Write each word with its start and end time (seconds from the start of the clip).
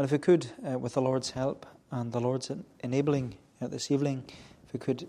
Well, 0.00 0.06
if 0.06 0.12
we 0.12 0.18
could, 0.18 0.46
uh, 0.66 0.78
with 0.78 0.94
the 0.94 1.02
Lord's 1.02 1.32
help 1.32 1.66
and 1.90 2.10
the 2.10 2.20
Lord's 2.20 2.50
enabling 2.82 3.36
uh, 3.60 3.66
this 3.66 3.90
evening, 3.90 4.24
if 4.64 4.72
we 4.72 4.80
could 4.80 5.06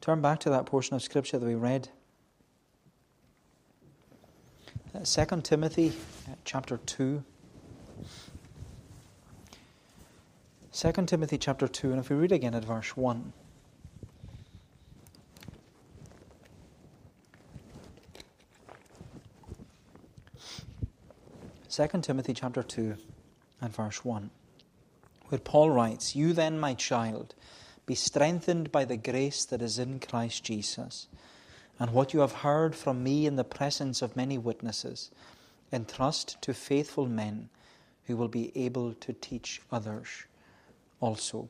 turn 0.00 0.22
back 0.22 0.38
to 0.42 0.50
that 0.50 0.66
portion 0.66 0.94
of 0.94 1.02
Scripture 1.02 1.36
that 1.36 1.44
we 1.44 1.56
read. 1.56 1.88
Uh, 4.94 5.00
2 5.00 5.40
Timothy 5.40 5.88
uh, 6.30 6.36
chapter 6.44 6.76
2. 6.76 7.24
2 10.72 10.92
Timothy 11.06 11.36
chapter 11.36 11.66
2, 11.66 11.90
and 11.90 11.98
if 11.98 12.08
we 12.08 12.14
read 12.14 12.30
again 12.30 12.54
at 12.54 12.64
verse 12.64 12.96
1. 12.96 13.32
2 21.68 21.88
Timothy 22.00 22.32
chapter 22.32 22.62
2 22.62 22.96
and 23.64 23.74
verse 23.74 24.04
1, 24.04 24.30
where 25.28 25.38
Paul 25.38 25.70
writes, 25.70 26.14
You 26.14 26.34
then, 26.34 26.60
my 26.60 26.74
child, 26.74 27.34
be 27.86 27.94
strengthened 27.94 28.70
by 28.70 28.84
the 28.84 28.98
grace 28.98 29.46
that 29.46 29.62
is 29.62 29.78
in 29.78 30.00
Christ 30.00 30.44
Jesus, 30.44 31.08
and 31.78 31.90
what 31.90 32.12
you 32.12 32.20
have 32.20 32.32
heard 32.32 32.76
from 32.76 33.02
me 33.02 33.24
in 33.24 33.36
the 33.36 33.44
presence 33.44 34.02
of 34.02 34.16
many 34.16 34.36
witnesses, 34.36 35.10
entrust 35.72 36.40
to 36.42 36.52
faithful 36.52 37.06
men 37.06 37.48
who 38.06 38.18
will 38.18 38.28
be 38.28 38.52
able 38.54 38.92
to 38.94 39.14
teach 39.14 39.62
others 39.72 40.08
also. 41.00 41.48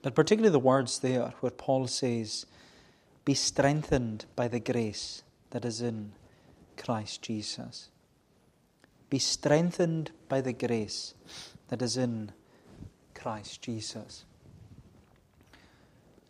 But 0.00 0.14
particularly 0.14 0.52
the 0.52 0.58
words 0.58 1.00
there 1.00 1.34
where 1.40 1.50
Paul 1.50 1.86
says, 1.86 2.46
Be 3.26 3.34
strengthened 3.34 4.24
by 4.34 4.48
the 4.48 4.60
grace 4.60 5.22
that 5.50 5.66
is 5.66 5.82
in 5.82 6.12
Christ 6.78 7.20
Jesus. 7.20 7.90
Be 9.08 9.18
strengthened 9.18 10.10
by 10.28 10.40
the 10.40 10.52
grace 10.52 11.14
that 11.68 11.82
is 11.82 11.96
in 11.96 12.32
Christ 13.14 13.62
Jesus. 13.62 14.24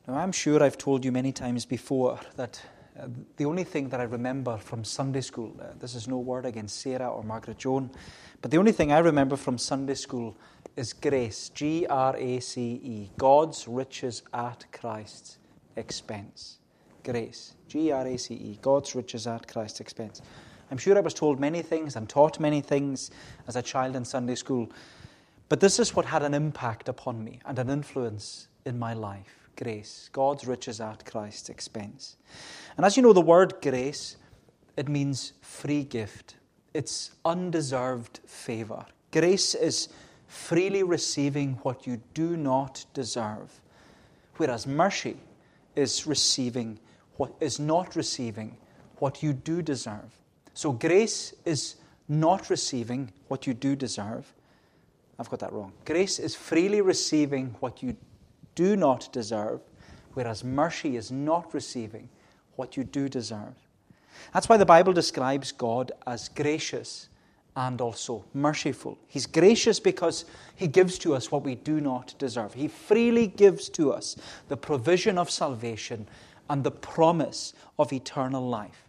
Now, 0.07 0.15
I'm 0.15 0.33
sure 0.33 0.63
I've 0.63 0.79
told 0.79 1.05
you 1.05 1.11
many 1.11 1.33
times 1.33 1.65
before 1.65 2.21
that 2.37 2.61
uh, 2.99 3.09
the 3.37 3.45
only 3.45 3.65
thing 3.65 3.89
that 3.91 4.01
I 4.01 4.05
remember 4.05 4.57
from 4.57 4.85
Sunday 4.85 5.21
school, 5.21 5.55
uh, 5.61 5.75
this 5.79 5.95
is 5.95 6.07
no 6.09 6.19
word 6.19 6.47
against 6.47 6.81
Sarah 6.81 7.09
or 7.09 7.23
Margaret 7.23 7.59
Joan, 7.59 7.91
but 8.41 8.51
the 8.51 8.57
only 8.57 8.73
thing 8.73 8.93
I 8.93 8.99
remember 8.99 9.37
from 9.37 9.59
Sunday 9.59 9.95
school 9.95 10.37
is 10.77 10.93
grace 10.93 11.51
G 11.51 11.87
R 11.89 12.17
A 12.17 12.41
C 12.41 12.81
E, 12.83 13.11
God's 13.19 13.67
riches 13.67 14.23
at 14.33 14.65
Christ's 14.73 15.39
expense. 15.77 16.59
Grace, 17.03 17.55
G 17.69 17.93
R 17.93 18.07
A 18.07 18.17
C 18.17 18.35
E, 18.35 18.59
God's 18.63 18.95
riches 18.95 19.27
at 19.27 19.47
Christ's 19.47 19.81
expense. 19.81 20.23
I'm 20.71 20.79
sure 20.79 20.97
I 20.97 21.01
was 21.01 21.15
told 21.15 21.39
many 21.39 21.63
things 21.63 21.97
and 21.97 22.09
taught 22.09 22.41
many 22.41 22.61
things 22.61 23.11
as 23.47 23.57
a 23.57 23.63
child 23.63 23.95
in 23.97 24.05
Sunday 24.05 24.35
school, 24.35 24.71
but 25.49 25.61
this 25.61 25.79
is 25.79 25.95
what 25.95 26.07
had 26.07 26.23
an 26.23 26.35
impact 26.35 26.89
upon 26.89 27.23
me 27.23 27.41
and 27.45 27.59
an 27.59 27.71
influence 27.71 28.49
in 28.65 28.79
my 28.79 28.93
life 28.95 29.47
grace, 29.57 30.11
God's 30.13 30.47
riches 30.47 30.81
at 30.81 31.07
Christ's 31.07 31.49
expense. 31.49 32.17
And 32.77 32.85
as 32.85 32.97
you 32.97 33.03
know, 33.03 33.15
the 33.15 33.23
word 33.23 33.55
grace, 33.63 34.17
it 34.77 34.89
means 34.89 35.33
free 35.41 35.83
gift, 35.83 36.37
it's 36.75 37.13
undeserved 37.25 38.21
favor. 38.27 38.85
Grace 39.13 39.55
is 39.55 39.89
freely 40.27 40.83
receiving 40.83 41.55
what 41.63 41.87
you 41.87 42.03
do 42.13 42.37
not 42.37 42.85
deserve, 42.93 43.61
whereas 44.37 44.67
mercy 44.67 45.17
is 45.75 46.07
receiving 46.07 46.79
what 47.17 47.33
is 47.41 47.59
not 47.59 47.97
receiving 47.97 48.57
what 48.99 49.23
you 49.23 49.33
do 49.33 49.63
deserve. 49.63 50.13
So 50.57 50.73
grace 50.73 51.35
is 51.45 51.75
not 52.09 52.49
receiving 52.49 53.13
what 53.29 53.47
you 53.47 53.53
do 53.53 53.77
deserve. 53.77 54.33
I've 55.19 55.29
got 55.29 55.41
that 55.41 55.53
wrong. 55.53 55.75
Grace 55.85 56.19
is 56.19 56.35
freely 56.35 56.81
receiving 56.81 57.55
what 57.61 57.83
you 57.83 57.95
do 58.55 58.75
not 58.75 59.13
deserve, 59.13 59.61
whereas 60.15 60.43
mercy 60.43 60.97
is 60.97 61.13
not 61.13 61.53
receiving 61.53 62.09
what 62.55 62.75
you 62.75 62.85
do 62.85 63.07
deserve. 63.07 63.53
That's 64.33 64.49
why 64.49 64.57
the 64.57 64.65
Bible 64.65 64.95
describes 64.95 65.53
God 65.53 65.93
as 66.07 66.31
gracious 66.31 67.11
and 67.55 67.79
also 67.83 68.25
merciful. 68.33 68.99
He's 69.09 69.27
gracious 69.27 69.79
because 69.79 70.25
He 70.55 70.69
gives 70.69 70.99
to 71.01 71.15
us 71.15 71.31
what 71.31 71.45
we 71.45 71.57
do 71.57 71.83
not 71.83 72.15
deserve. 72.17 72.55
He 72.55 72.69
freely 72.69 73.27
gives 73.27 73.69
to 73.71 73.93
us 73.93 74.17
the 74.49 74.57
provision 74.57 75.19
of 75.19 75.31
salvation 75.31 76.09
and 76.49 76.65
the 76.65 76.71
promise 76.71 77.53
of 77.79 77.93
eternal 77.93 78.49
life. 78.49 78.86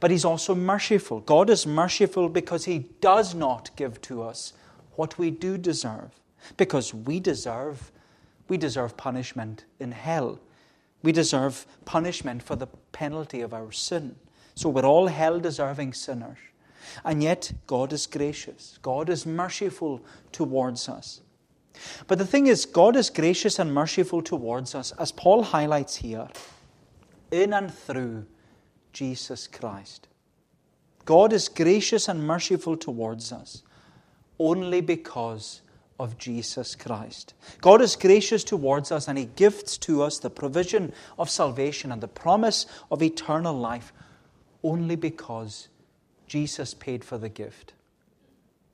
But 0.00 0.10
He's 0.10 0.24
also 0.24 0.54
merciful. 0.54 1.20
God 1.20 1.50
is 1.50 1.66
merciful 1.66 2.28
because 2.28 2.64
He 2.64 2.90
does 3.00 3.34
not 3.34 3.70
give 3.76 4.00
to 4.02 4.22
us 4.22 4.52
what 4.96 5.18
we 5.18 5.30
do 5.30 5.58
deserve. 5.58 6.10
Because 6.56 6.92
we 6.92 7.20
deserve, 7.20 7.92
we 8.48 8.56
deserve 8.56 8.96
punishment 8.96 9.64
in 9.78 9.92
hell. 9.92 10.40
We 11.02 11.12
deserve 11.12 11.66
punishment 11.84 12.42
for 12.42 12.56
the 12.56 12.68
penalty 12.92 13.40
of 13.40 13.54
our 13.54 13.72
sin. 13.72 14.16
So 14.54 14.68
we're 14.68 14.84
all 14.84 15.08
hell 15.08 15.40
deserving 15.40 15.94
sinners. 15.94 16.38
And 17.04 17.22
yet, 17.22 17.52
God 17.66 17.92
is 17.92 18.06
gracious. 18.06 18.78
God 18.82 19.08
is 19.08 19.24
merciful 19.24 20.00
towards 20.32 20.88
us. 20.88 21.20
But 22.06 22.18
the 22.18 22.26
thing 22.26 22.48
is, 22.48 22.66
God 22.66 22.96
is 22.96 23.08
gracious 23.08 23.58
and 23.58 23.72
merciful 23.72 24.22
towards 24.22 24.74
us, 24.74 24.92
as 24.92 25.12
Paul 25.12 25.42
highlights 25.42 25.96
here, 25.96 26.28
in 27.30 27.52
and 27.52 27.72
through 27.72 28.26
Jesus 28.92 29.46
Christ. 29.46 30.08
God 31.04 31.32
is 31.32 31.48
gracious 31.48 32.08
and 32.08 32.26
merciful 32.26 32.76
towards 32.76 33.32
us 33.32 33.62
only 34.38 34.80
because 34.80 35.62
of 35.98 36.18
Jesus 36.18 36.74
Christ. 36.74 37.34
God 37.60 37.80
is 37.80 37.96
gracious 37.96 38.44
towards 38.44 38.90
us 38.90 39.08
and 39.08 39.18
He 39.18 39.26
gifts 39.26 39.78
to 39.78 40.02
us 40.02 40.18
the 40.18 40.30
provision 40.30 40.92
of 41.18 41.30
salvation 41.30 41.92
and 41.92 42.00
the 42.00 42.08
promise 42.08 42.66
of 42.90 43.02
eternal 43.02 43.56
life 43.56 43.92
only 44.62 44.96
because 44.96 45.68
Jesus 46.26 46.74
paid 46.74 47.04
for 47.04 47.18
the 47.18 47.28
gift. 47.28 47.74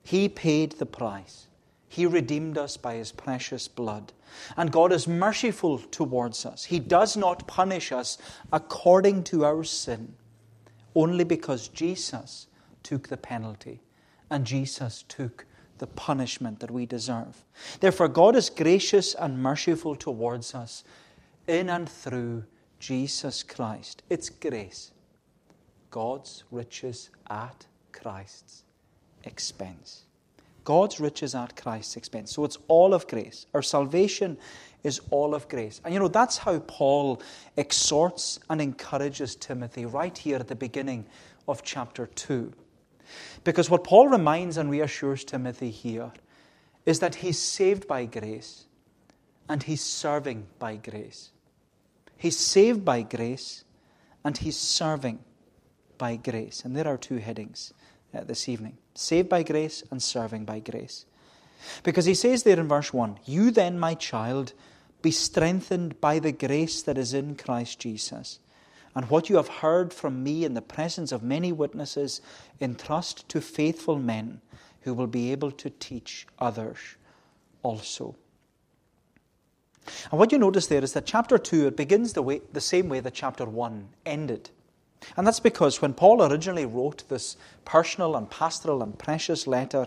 He 0.03 0.29
paid 0.29 0.73
the 0.73 0.85
price. 0.85 1.47
He 1.89 2.05
redeemed 2.05 2.57
us 2.57 2.77
by 2.77 2.95
His 2.95 3.11
precious 3.11 3.67
blood. 3.67 4.13
And 4.55 4.71
God 4.71 4.93
is 4.93 5.07
merciful 5.07 5.79
towards 5.79 6.45
us. 6.45 6.63
He 6.63 6.79
does 6.79 7.17
not 7.17 7.47
punish 7.47 7.91
us 7.91 8.19
according 8.53 9.23
to 9.25 9.43
our 9.43 9.63
sin, 9.63 10.13
only 10.95 11.23
because 11.23 11.67
Jesus 11.67 12.47
took 12.83 13.07
the 13.07 13.17
penalty 13.17 13.81
and 14.29 14.45
Jesus 14.45 15.03
took 15.07 15.45
the 15.79 15.87
punishment 15.87 16.59
that 16.59 16.71
we 16.71 16.85
deserve. 16.85 17.43
Therefore, 17.79 18.07
God 18.07 18.35
is 18.35 18.49
gracious 18.49 19.15
and 19.15 19.41
merciful 19.41 19.95
towards 19.95 20.53
us 20.53 20.83
in 21.47 21.69
and 21.69 21.89
through 21.89 22.43
Jesus 22.79 23.41
Christ. 23.41 24.03
It's 24.09 24.29
grace. 24.29 24.91
God's 25.89 26.43
riches 26.51 27.09
at 27.29 27.65
Christ's 27.91 28.63
expense. 29.23 30.03
God's 30.69 30.99
riches 30.99 31.33
at 31.33 31.59
Christ's 31.59 31.97
expense. 31.97 32.31
So 32.31 32.45
it's 32.45 32.59
all 32.67 32.93
of 32.93 33.07
grace. 33.07 33.47
Our 33.55 33.63
salvation 33.63 34.37
is 34.83 35.01
all 35.09 35.33
of 35.33 35.49
grace. 35.49 35.81
And 35.83 35.95
you 35.95 35.99
know, 35.99 36.09
that's 36.09 36.37
how 36.37 36.59
Paul 36.59 37.23
exhorts 37.57 38.39
and 38.51 38.61
encourages 38.61 39.35
Timothy 39.35 39.87
right 39.87 40.15
here 40.15 40.35
at 40.35 40.47
the 40.47 40.53
beginning 40.53 41.07
of 41.47 41.63
chapter 41.63 42.05
2. 42.05 42.53
Because 43.43 43.71
what 43.71 43.83
Paul 43.83 44.09
reminds 44.09 44.57
and 44.57 44.69
reassures 44.69 45.23
Timothy 45.23 45.71
here 45.71 46.11
is 46.85 46.99
that 46.99 47.15
he's 47.15 47.39
saved 47.39 47.87
by 47.87 48.05
grace 48.05 48.65
and 49.49 49.63
he's 49.63 49.81
serving 49.81 50.45
by 50.59 50.75
grace. 50.75 51.31
He's 52.15 52.37
saved 52.37 52.85
by 52.85 53.01
grace 53.01 53.63
and 54.23 54.37
he's 54.37 54.57
serving 54.57 55.17
by 55.97 56.17
grace. 56.17 56.63
And 56.63 56.75
there 56.75 56.87
are 56.87 56.97
two 56.97 57.17
headings 57.17 57.73
uh, 58.13 58.23
this 58.23 58.49
evening 58.49 58.77
saved 58.95 59.29
by 59.29 59.43
grace 59.43 59.83
and 59.91 60.01
serving 60.01 60.45
by 60.45 60.59
grace. 60.59 61.05
Because 61.83 62.05
he 62.05 62.13
says 62.13 62.43
there 62.43 62.59
in 62.59 62.67
verse 62.67 62.93
1 62.93 63.19
You 63.25 63.51
then, 63.51 63.79
my 63.79 63.93
child, 63.93 64.53
be 65.01 65.11
strengthened 65.11 65.99
by 66.01 66.19
the 66.19 66.31
grace 66.31 66.81
that 66.81 66.97
is 66.97 67.13
in 67.13 67.35
Christ 67.35 67.79
Jesus. 67.79 68.39
And 68.95 69.09
what 69.09 69.29
you 69.29 69.37
have 69.37 69.47
heard 69.47 69.93
from 69.93 70.23
me 70.23 70.43
in 70.43 70.55
the 70.55 70.61
presence 70.61 71.11
of 71.11 71.23
many 71.23 71.51
witnesses, 71.51 72.21
entrust 72.59 73.29
to 73.29 73.39
faithful 73.39 73.99
men 73.99 74.41
who 74.81 74.93
will 74.93 75.07
be 75.07 75.31
able 75.31 75.51
to 75.51 75.69
teach 75.69 76.25
others 76.39 76.79
also. 77.63 78.15
And 80.11 80.19
what 80.19 80.31
you 80.31 80.37
notice 80.37 80.67
there 80.67 80.83
is 80.83 80.93
that 80.93 81.05
chapter 81.05 81.37
2 81.37 81.67
it 81.67 81.77
begins 81.77 82.13
the, 82.13 82.21
way, 82.21 82.41
the 82.51 82.61
same 82.61 82.89
way 82.89 82.99
that 82.99 83.13
chapter 83.13 83.45
1 83.45 83.89
ended. 84.05 84.49
And 85.17 85.25
that's 85.25 85.39
because 85.39 85.81
when 85.81 85.93
Paul 85.93 86.23
originally 86.23 86.65
wrote 86.65 87.07
this 87.09 87.37
personal 87.65 88.15
and 88.15 88.29
pastoral 88.29 88.83
and 88.83 88.97
precious 88.97 89.47
letter, 89.47 89.85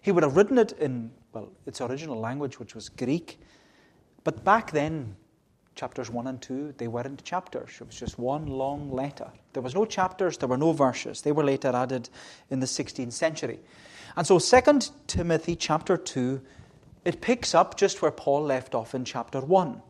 he 0.00 0.12
would 0.12 0.22
have 0.22 0.36
written 0.36 0.58
it 0.58 0.72
in, 0.72 1.10
well, 1.32 1.48
its 1.66 1.80
original 1.80 2.18
language, 2.18 2.58
which 2.58 2.74
was 2.74 2.88
Greek. 2.88 3.40
But 4.24 4.44
back 4.44 4.70
then, 4.70 5.16
chapters 5.74 6.10
1 6.10 6.26
and 6.26 6.40
2, 6.40 6.74
they 6.78 6.88
weren't 6.88 7.22
chapters. 7.24 7.70
It 7.80 7.86
was 7.86 7.98
just 7.98 8.18
one 8.18 8.46
long 8.46 8.90
letter. 8.90 9.30
There 9.52 9.62
was 9.62 9.74
no 9.74 9.84
chapters, 9.84 10.38
there 10.38 10.48
were 10.48 10.56
no 10.56 10.72
verses. 10.72 11.22
They 11.22 11.32
were 11.32 11.44
later 11.44 11.68
added 11.74 12.08
in 12.50 12.60
the 12.60 12.66
16th 12.66 13.12
century. 13.12 13.60
And 14.16 14.26
so 14.26 14.38
2 14.38 14.80
Timothy 15.06 15.56
chapter 15.56 15.96
2, 15.96 16.40
it 17.04 17.20
picks 17.20 17.54
up 17.54 17.76
just 17.76 18.02
where 18.02 18.10
Paul 18.10 18.42
left 18.42 18.74
off 18.74 18.94
in 18.94 19.04
chapter 19.04 19.40
1. 19.40 19.80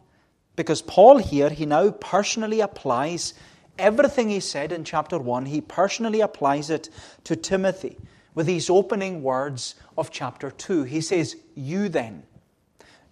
Because 0.57 0.83
Paul 0.83 1.19
here, 1.19 1.51
he 1.51 1.67
now 1.67 1.91
personally 1.91 2.61
applies 2.61 3.35
everything 3.79 4.29
he 4.29 4.41
said 4.41 4.73
in 4.73 4.85
chapter 4.85 5.19
1, 5.19 5.47
he 5.47 5.61
personally 5.61 6.21
applies 6.21 6.71
it 6.71 6.89
to 7.25 7.37
Timothy 7.37 7.97
with 8.35 8.47
these 8.47 8.69
opening 8.69 9.23
words 9.23 9.75
of 9.97 10.11
chapter 10.11 10.51
2. 10.51 10.85
He 10.85 11.01
says, 11.01 11.37
You 11.55 11.89
then, 11.89 12.25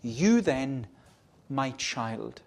you 0.02 0.40
then, 0.40 0.86
my 1.48 1.70
child. 1.72 2.42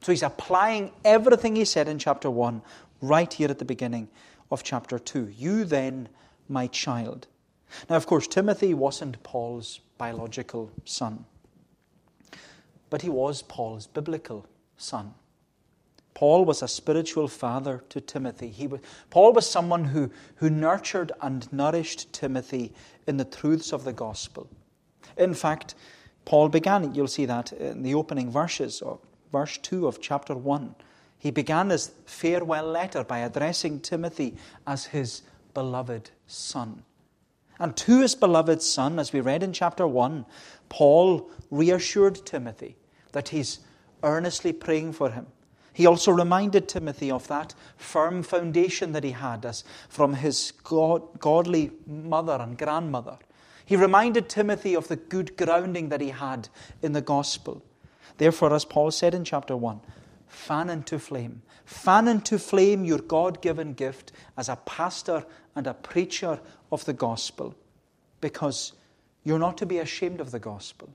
So 0.00 0.12
he's 0.12 0.22
applying 0.22 0.92
everything 1.04 1.56
he 1.56 1.64
said 1.64 1.88
in 1.88 1.98
chapter 1.98 2.30
1 2.30 2.62
right 3.00 3.32
here 3.32 3.48
at 3.48 3.58
the 3.58 3.64
beginning 3.64 4.08
of 4.50 4.62
chapter 4.62 4.98
2. 4.98 5.32
You 5.36 5.64
then, 5.64 6.08
my 6.48 6.66
child. 6.66 7.26
Now, 7.88 7.96
of 7.96 8.06
course, 8.06 8.26
Timothy 8.26 8.74
wasn't 8.74 9.22
Paul's 9.22 9.80
biological 9.96 10.70
son, 10.84 11.24
but 12.90 13.02
he 13.02 13.08
was 13.08 13.42
Paul's 13.42 13.86
biblical 13.86 14.46
son. 14.76 15.14
Paul 16.14 16.44
was 16.44 16.62
a 16.62 16.68
spiritual 16.68 17.28
father 17.28 17.82
to 17.88 18.00
Timothy. 18.00 18.48
He 18.48 18.66
was, 18.66 18.80
Paul 19.10 19.32
was 19.32 19.48
someone 19.48 19.84
who, 19.84 20.10
who 20.36 20.50
nurtured 20.50 21.12
and 21.20 21.50
nourished 21.52 22.12
Timothy 22.12 22.72
in 23.06 23.16
the 23.16 23.24
truths 23.24 23.72
of 23.72 23.84
the 23.84 23.92
gospel. 23.92 24.48
In 25.16 25.34
fact, 25.34 25.74
Paul 26.24 26.48
began, 26.48 26.94
you'll 26.94 27.08
see 27.08 27.26
that 27.26 27.52
in 27.52 27.82
the 27.82 27.94
opening 27.94 28.30
verses, 28.30 28.82
or 28.82 28.98
verse 29.32 29.58
2 29.58 29.86
of 29.86 30.00
chapter 30.00 30.34
1. 30.34 30.74
He 31.18 31.30
began 31.30 31.70
his 31.70 31.92
farewell 32.04 32.66
letter 32.66 33.04
by 33.04 33.20
addressing 33.20 33.80
Timothy 33.80 34.36
as 34.66 34.86
his 34.86 35.22
beloved 35.54 36.10
son. 36.26 36.84
And 37.58 37.76
to 37.76 38.00
his 38.00 38.14
beloved 38.14 38.60
son, 38.62 38.98
as 38.98 39.12
we 39.12 39.20
read 39.20 39.42
in 39.42 39.52
chapter 39.52 39.86
1, 39.86 40.26
Paul 40.68 41.30
reassured 41.50 42.26
Timothy 42.26 42.76
that 43.12 43.28
he's 43.28 43.60
earnestly 44.02 44.52
praying 44.52 44.94
for 44.94 45.10
him. 45.10 45.26
He 45.72 45.86
also 45.86 46.12
reminded 46.12 46.68
Timothy 46.68 47.10
of 47.10 47.26
that 47.28 47.54
firm 47.76 48.22
foundation 48.22 48.92
that 48.92 49.04
he 49.04 49.12
had 49.12 49.46
as 49.46 49.64
from 49.88 50.14
his 50.14 50.52
God, 50.64 51.18
godly 51.18 51.70
mother 51.86 52.38
and 52.40 52.58
grandmother. 52.58 53.18
He 53.64 53.76
reminded 53.76 54.28
Timothy 54.28 54.74
of 54.74 54.88
the 54.88 54.96
good 54.96 55.36
grounding 55.36 55.88
that 55.88 56.00
he 56.00 56.10
had 56.10 56.48
in 56.82 56.92
the 56.92 57.00
gospel. 57.00 57.62
Therefore, 58.18 58.52
as 58.54 58.64
Paul 58.64 58.90
said 58.90 59.14
in 59.14 59.24
chapter 59.24 59.56
1, 59.56 59.80
fan 60.26 60.68
into 60.68 60.98
flame. 60.98 61.42
Fan 61.64 62.08
into 62.08 62.38
flame 62.38 62.84
your 62.84 62.98
God 62.98 63.40
given 63.40 63.72
gift 63.72 64.12
as 64.36 64.48
a 64.48 64.56
pastor 64.56 65.24
and 65.54 65.66
a 65.66 65.74
preacher 65.74 66.40
of 66.70 66.84
the 66.84 66.92
gospel, 66.92 67.54
because 68.20 68.72
you're 69.24 69.38
not 69.38 69.56
to 69.58 69.66
be 69.66 69.78
ashamed 69.78 70.20
of 70.20 70.32
the 70.32 70.38
gospel. 70.38 70.92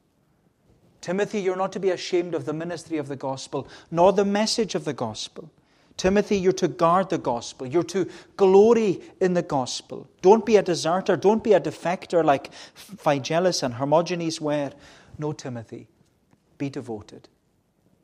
Timothy, 1.08 1.40
you're 1.40 1.56
not 1.56 1.72
to 1.72 1.80
be 1.80 1.92
ashamed 1.92 2.36
of 2.36 2.44
the 2.44 2.52
ministry 2.52 2.98
of 2.98 3.08
the 3.08 3.16
gospel, 3.16 3.66
nor 3.90 4.12
the 4.12 4.26
message 4.26 4.76
of 4.76 4.84
the 4.84 4.92
gospel. 4.92 5.50
Timothy, 5.96 6.36
you're 6.36 6.52
to 6.52 6.68
guard 6.68 7.10
the 7.10 7.18
gospel. 7.18 7.66
You're 7.66 7.84
to 7.84 8.10
glory 8.36 9.00
in 9.22 9.34
the 9.34 9.42
gospel. 9.42 10.10
Don't 10.22 10.46
be 10.46 10.58
a 10.58 10.62
deserter. 10.62 11.16
Don't 11.16 11.46
be 11.46 11.54
a 11.54 11.62
defector 11.62 12.26
like 12.26 12.52
Phygellus 12.76 13.64
and 13.64 13.76
Hermogenes 13.76 14.42
were. 14.42 14.74
No, 15.18 15.32
Timothy, 15.32 15.88
be 16.58 16.70
devoted. 16.70 17.30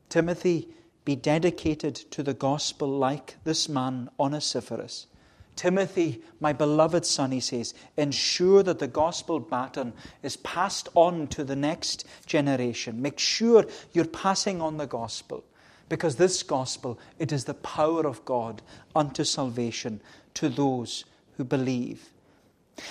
Timothy, 0.08 0.70
be 1.04 1.18
dedicated 1.18 1.96
to 1.96 2.24
the 2.24 2.34
gospel 2.34 2.88
like 2.88 3.36
this 3.44 3.68
man, 3.68 4.12
Onesiphorus. 4.18 5.08
Timothy, 5.56 6.22
my 6.40 6.54
beloved 6.54 7.06
son, 7.06 7.32
he 7.32 7.40
says, 7.40 7.74
ensure 7.98 8.64
that 8.64 8.80
the 8.80 8.88
gospel 8.88 9.40
baton 9.40 9.94
is 10.24 10.38
passed 10.38 10.90
on 10.96 11.28
to 11.28 11.44
the 11.44 11.56
next 11.56 12.06
generation. 12.26 13.02
Make 13.02 13.20
sure 13.20 13.66
you're 13.92 14.06
passing 14.06 14.62
on 14.62 14.78
the 14.78 14.88
gospel 14.88 15.44
because 15.90 16.16
this 16.16 16.42
gospel, 16.44 17.00
it 17.20 17.32
is 17.32 17.46
the 17.46 17.54
power 17.54 18.08
of 18.08 18.26
God 18.26 18.62
unto 18.96 19.24
salvation 19.24 20.02
to 20.36 20.50
those 20.50 21.06
who 21.38 21.44
believe. 21.44 22.10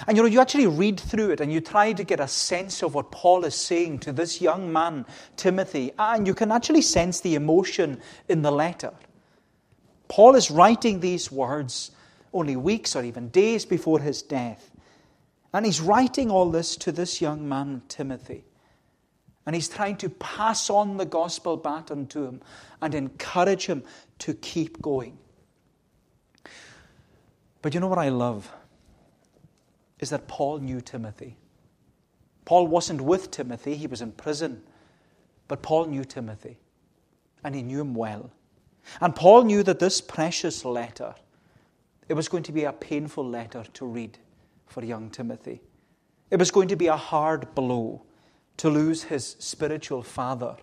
And 0.06 0.16
you 0.16 0.22
know, 0.22 0.28
you 0.28 0.40
actually 0.40 0.68
read 0.68 1.00
through 1.00 1.30
it 1.30 1.40
and 1.40 1.52
you 1.52 1.60
try 1.60 1.92
to 1.92 2.04
get 2.04 2.20
a 2.20 2.28
sense 2.28 2.82
of 2.82 2.94
what 2.94 3.10
Paul 3.10 3.44
is 3.44 3.54
saying 3.54 3.98
to 4.00 4.12
this 4.12 4.40
young 4.40 4.72
man, 4.72 5.04
Timothy, 5.36 5.92
and 5.98 6.26
you 6.26 6.34
can 6.34 6.52
actually 6.52 6.82
sense 6.82 7.20
the 7.20 7.34
emotion 7.34 8.00
in 8.28 8.42
the 8.42 8.52
letter. 8.52 8.92
Paul 10.06 10.36
is 10.36 10.50
writing 10.50 11.00
these 11.00 11.32
words 11.32 11.90
only 12.32 12.56
weeks 12.56 12.96
or 12.96 13.05
even 13.05 13.29
days 13.29 13.64
before 13.64 14.00
his 14.00 14.23
death. 14.23 14.70
And 15.52 15.67
he's 15.67 15.81
writing 15.81 16.31
all 16.31 16.50
this 16.50 16.76
to 16.79 16.93
this 16.93 17.20
young 17.20 17.49
man, 17.49 17.82
Timothy. 17.88 18.44
And 19.44 19.55
he's 19.55 19.69
trying 19.69 19.96
to 19.99 20.08
pass 20.08 20.70
on 20.70 20.96
the 20.96 21.05
gospel 21.05 21.56
baton 21.56 22.06
to 22.08 22.25
him 22.25 22.40
and 22.81 22.94
encourage 22.94 23.67
him 23.67 23.82
to 24.20 24.34
keep 24.34 24.81
going. 24.81 25.19
But 27.61 27.75
you 27.75 27.81
know 27.81 27.88
what 27.88 27.99
I 27.99 28.08
love? 28.08 28.50
Is 29.99 30.11
that 30.11 30.26
Paul 30.26 30.58
knew 30.58 30.81
Timothy. 30.81 31.37
Paul 32.44 32.67
wasn't 32.67 33.00
with 33.00 33.31
Timothy, 33.31 33.76
he 33.76 33.87
was 33.87 34.02
in 34.02 34.12
prison. 34.12 34.62
But 35.49 35.62
Paul 35.62 35.87
knew 35.87 36.05
Timothy, 36.05 36.58
and 37.44 37.55
he 37.55 37.62
knew 37.62 37.81
him 37.81 37.94
well. 37.94 38.31
And 39.00 39.14
Paul 39.14 39.44
knew 39.44 39.62
that 39.62 39.79
this 39.79 40.00
precious 40.00 40.64
letter 40.64 41.14
it 42.08 42.14
was 42.14 42.28
going 42.28 42.43
to 42.44 42.52
be 42.52 42.64
a 42.64 42.72
painful 42.72 43.26
letter 43.26 43.64
to 43.75 43.87
read 43.87 44.19
for 44.66 44.84
young 44.84 45.10
Timothy. 45.10 45.60
It 46.31 46.38
was 46.38 46.50
going 46.50 46.69
to 46.69 46.76
be 46.76 46.87
a 46.87 46.96
hard 46.96 47.54
blow 47.54 48.02
to 48.58 48.70
lose 48.70 49.04
his 49.04 49.37
spiritual 49.38 50.02
father 50.02 50.56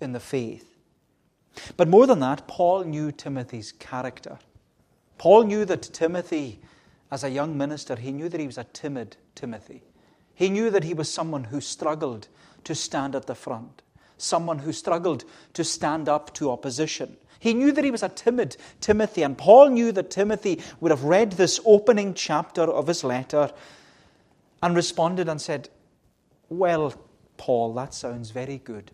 in 0.00 0.12
the 0.12 0.20
faith. 0.20 0.76
But 1.76 1.88
more 1.88 2.06
than 2.06 2.20
that, 2.20 2.46
Paul 2.46 2.84
knew 2.84 3.10
Timothy's 3.10 3.72
character. 3.72 4.38
Paul 5.18 5.44
knew 5.44 5.64
that 5.64 5.82
Timothy, 5.82 6.60
as 7.10 7.24
a 7.24 7.30
young 7.30 7.58
minister, 7.58 7.96
he 7.96 8.12
knew 8.12 8.28
that 8.28 8.40
he 8.40 8.46
was 8.46 8.58
a 8.58 8.64
timid 8.64 9.16
Timothy. 9.34 9.82
He 10.34 10.48
knew 10.48 10.70
that 10.70 10.84
he 10.84 10.94
was 10.94 11.12
someone 11.12 11.44
who 11.44 11.60
struggled 11.60 12.28
to 12.64 12.74
stand 12.74 13.16
at 13.16 13.26
the 13.26 13.34
front, 13.34 13.82
someone 14.18 14.58
who 14.58 14.72
struggled 14.72 15.24
to 15.54 15.64
stand 15.64 16.08
up 16.08 16.34
to 16.34 16.50
opposition, 16.50 17.16
he 17.40 17.54
knew 17.54 17.72
that 17.72 17.84
he 17.84 17.90
was 17.90 18.02
a 18.02 18.08
timid 18.08 18.56
Timothy, 18.80 19.22
and 19.22 19.38
Paul 19.38 19.70
knew 19.70 19.92
that 19.92 20.10
Timothy 20.10 20.60
would 20.80 20.90
have 20.90 21.04
read 21.04 21.32
this 21.32 21.60
opening 21.64 22.14
chapter 22.14 22.62
of 22.62 22.88
his 22.88 23.04
letter 23.04 23.52
and 24.62 24.74
responded 24.74 25.28
and 25.28 25.40
said, 25.40 25.68
Well, 26.48 26.94
Paul, 27.36 27.74
that 27.74 27.94
sounds 27.94 28.30
very 28.30 28.58
good. 28.58 28.90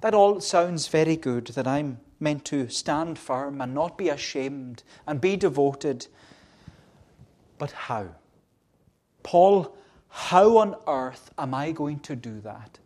That 0.00 0.14
all 0.14 0.40
sounds 0.40 0.88
very 0.88 1.16
good, 1.16 1.46
that 1.48 1.68
I'm 1.68 2.00
meant 2.18 2.44
to 2.46 2.68
stand 2.68 3.18
firm 3.18 3.60
and 3.60 3.72
not 3.72 3.96
be 3.96 4.08
ashamed 4.08 4.82
and 5.06 5.20
be 5.20 5.36
devoted. 5.36 6.08
But 7.58 7.70
how? 7.70 8.08
Paul, 9.22 9.76
how 10.08 10.58
on 10.58 10.74
earth 10.88 11.30
am 11.38 11.54
I 11.54 11.70
going 11.70 12.00
to 12.00 12.16
do 12.16 12.40
that? 12.40 12.80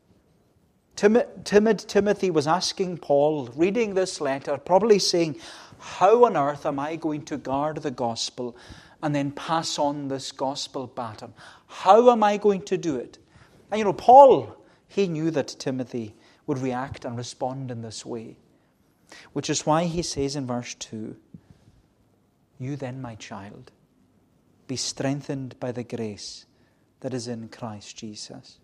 Timid, 0.96 1.44
timid 1.44 1.78
Timothy 1.78 2.30
was 2.30 2.46
asking 2.46 2.98
Paul, 2.98 3.50
reading 3.54 3.94
this 3.94 4.18
letter, 4.18 4.56
probably 4.56 4.98
saying, 4.98 5.38
How 5.78 6.24
on 6.24 6.38
earth 6.38 6.64
am 6.64 6.78
I 6.78 6.96
going 6.96 7.26
to 7.26 7.36
guard 7.36 7.82
the 7.82 7.90
gospel 7.90 8.56
and 9.02 9.14
then 9.14 9.30
pass 9.30 9.78
on 9.78 10.08
this 10.08 10.32
gospel 10.32 10.86
baton? 10.86 11.34
How 11.66 12.10
am 12.10 12.24
I 12.24 12.38
going 12.38 12.62
to 12.62 12.78
do 12.78 12.96
it? 12.96 13.18
And 13.70 13.78
you 13.78 13.84
know, 13.84 13.92
Paul, 13.92 14.56
he 14.88 15.06
knew 15.06 15.30
that 15.32 15.48
Timothy 15.58 16.14
would 16.46 16.58
react 16.58 17.04
and 17.04 17.16
respond 17.16 17.70
in 17.70 17.82
this 17.82 18.06
way, 18.06 18.38
which 19.34 19.50
is 19.50 19.66
why 19.66 19.84
he 19.84 20.00
says 20.00 20.34
in 20.34 20.46
verse 20.46 20.72
2 20.74 21.14
You 22.58 22.76
then, 22.76 23.02
my 23.02 23.16
child, 23.16 23.70
be 24.66 24.76
strengthened 24.76 25.60
by 25.60 25.72
the 25.72 25.84
grace 25.84 26.46
that 27.00 27.12
is 27.12 27.28
in 27.28 27.48
Christ 27.48 27.98
Jesus. 27.98 28.58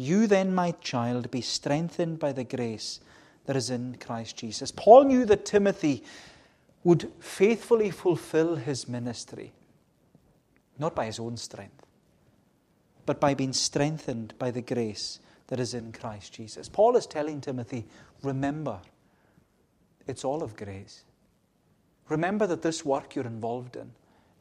You 0.00 0.26
then, 0.26 0.54
my 0.54 0.70
child, 0.80 1.30
be 1.30 1.42
strengthened 1.42 2.18
by 2.18 2.32
the 2.32 2.42
grace 2.42 3.00
that 3.44 3.54
is 3.54 3.68
in 3.68 3.98
Christ 4.00 4.34
Jesus. 4.38 4.70
Paul 4.70 5.04
knew 5.04 5.26
that 5.26 5.44
Timothy 5.44 6.02
would 6.84 7.12
faithfully 7.20 7.90
fulfill 7.90 8.56
his 8.56 8.88
ministry, 8.88 9.52
not 10.78 10.94
by 10.94 11.04
his 11.04 11.20
own 11.20 11.36
strength, 11.36 11.84
but 13.04 13.20
by 13.20 13.34
being 13.34 13.52
strengthened 13.52 14.32
by 14.38 14.50
the 14.50 14.62
grace 14.62 15.18
that 15.48 15.60
is 15.60 15.74
in 15.74 15.92
Christ 15.92 16.32
Jesus. 16.32 16.66
Paul 16.66 16.96
is 16.96 17.06
telling 17.06 17.42
Timothy, 17.42 17.84
remember, 18.22 18.78
it's 20.06 20.24
all 20.24 20.42
of 20.42 20.56
grace. 20.56 21.04
Remember 22.08 22.46
that 22.46 22.62
this 22.62 22.86
work 22.86 23.14
you're 23.14 23.26
involved 23.26 23.76
in, 23.76 23.92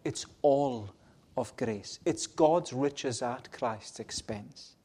it's 0.05 0.25
all 0.41 0.91
of 1.35 1.53
grace. 1.57 1.99
It's 2.05 2.27
God's 2.27 2.71
riches 2.71 3.21
at 3.21 3.51
Christ's 3.51 3.99
expense. 3.99 4.77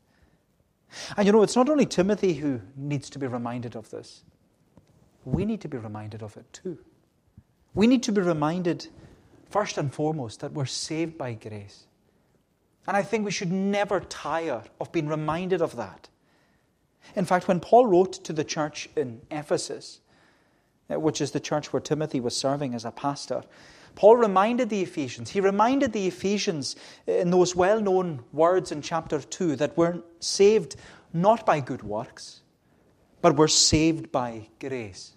And 1.16 1.26
you 1.26 1.32
know, 1.32 1.42
it's 1.42 1.56
not 1.56 1.68
only 1.68 1.86
Timothy 1.86 2.34
who 2.34 2.60
needs 2.76 3.10
to 3.10 3.18
be 3.18 3.26
reminded 3.26 3.76
of 3.76 3.90
this. 3.90 4.22
we 5.24 5.44
need 5.44 5.60
to 5.62 5.68
be 5.68 5.78
reminded 5.78 6.22
of 6.22 6.36
it 6.36 6.44
too. 6.52 6.78
We 7.74 7.86
need 7.86 8.02
to 8.04 8.12
be 8.12 8.20
reminded, 8.20 8.88
first 9.50 9.78
and 9.78 9.92
foremost, 9.92 10.40
that 10.40 10.52
we're 10.52 10.66
saved 10.66 11.16
by 11.16 11.34
grace. 11.34 11.86
And 12.86 12.96
I 12.96 13.02
think 13.02 13.24
we 13.24 13.30
should 13.30 13.50
never 13.50 14.00
tire 14.00 14.62
of 14.80 14.92
being 14.92 15.08
reminded 15.08 15.62
of 15.62 15.76
that. 15.76 16.08
In 17.16 17.24
fact, 17.24 17.48
when 17.48 17.60
Paul 17.60 17.86
wrote 17.86 18.12
to 18.24 18.32
the 18.32 18.44
church 18.44 18.88
in 18.96 19.20
Ephesus, 19.30 20.00
uh, 20.90 21.00
which 21.00 21.20
is 21.20 21.30
the 21.30 21.40
church 21.40 21.72
where 21.72 21.80
Timothy 21.80 22.20
was 22.20 22.36
serving 22.36 22.74
as 22.74 22.84
a 22.84 22.90
pastor, 22.90 23.42
Paul 23.94 24.16
reminded 24.16 24.70
the 24.70 24.82
Ephesians, 24.82 25.30
he 25.30 25.40
reminded 25.40 25.92
the 25.92 26.06
Ephesians 26.06 26.76
uh, 27.06 27.12
in 27.12 27.30
those 27.30 27.54
well 27.54 27.80
known 27.80 28.24
words 28.32 28.72
in 28.72 28.82
chapter 28.82 29.20
2 29.20 29.56
that 29.56 29.76
we're 29.76 30.02
saved 30.20 30.76
not 31.12 31.46
by 31.46 31.60
good 31.60 31.82
works, 31.82 32.42
but 33.22 33.36
we're 33.36 33.48
saved 33.48 34.10
by 34.10 34.48
grace. 34.58 35.12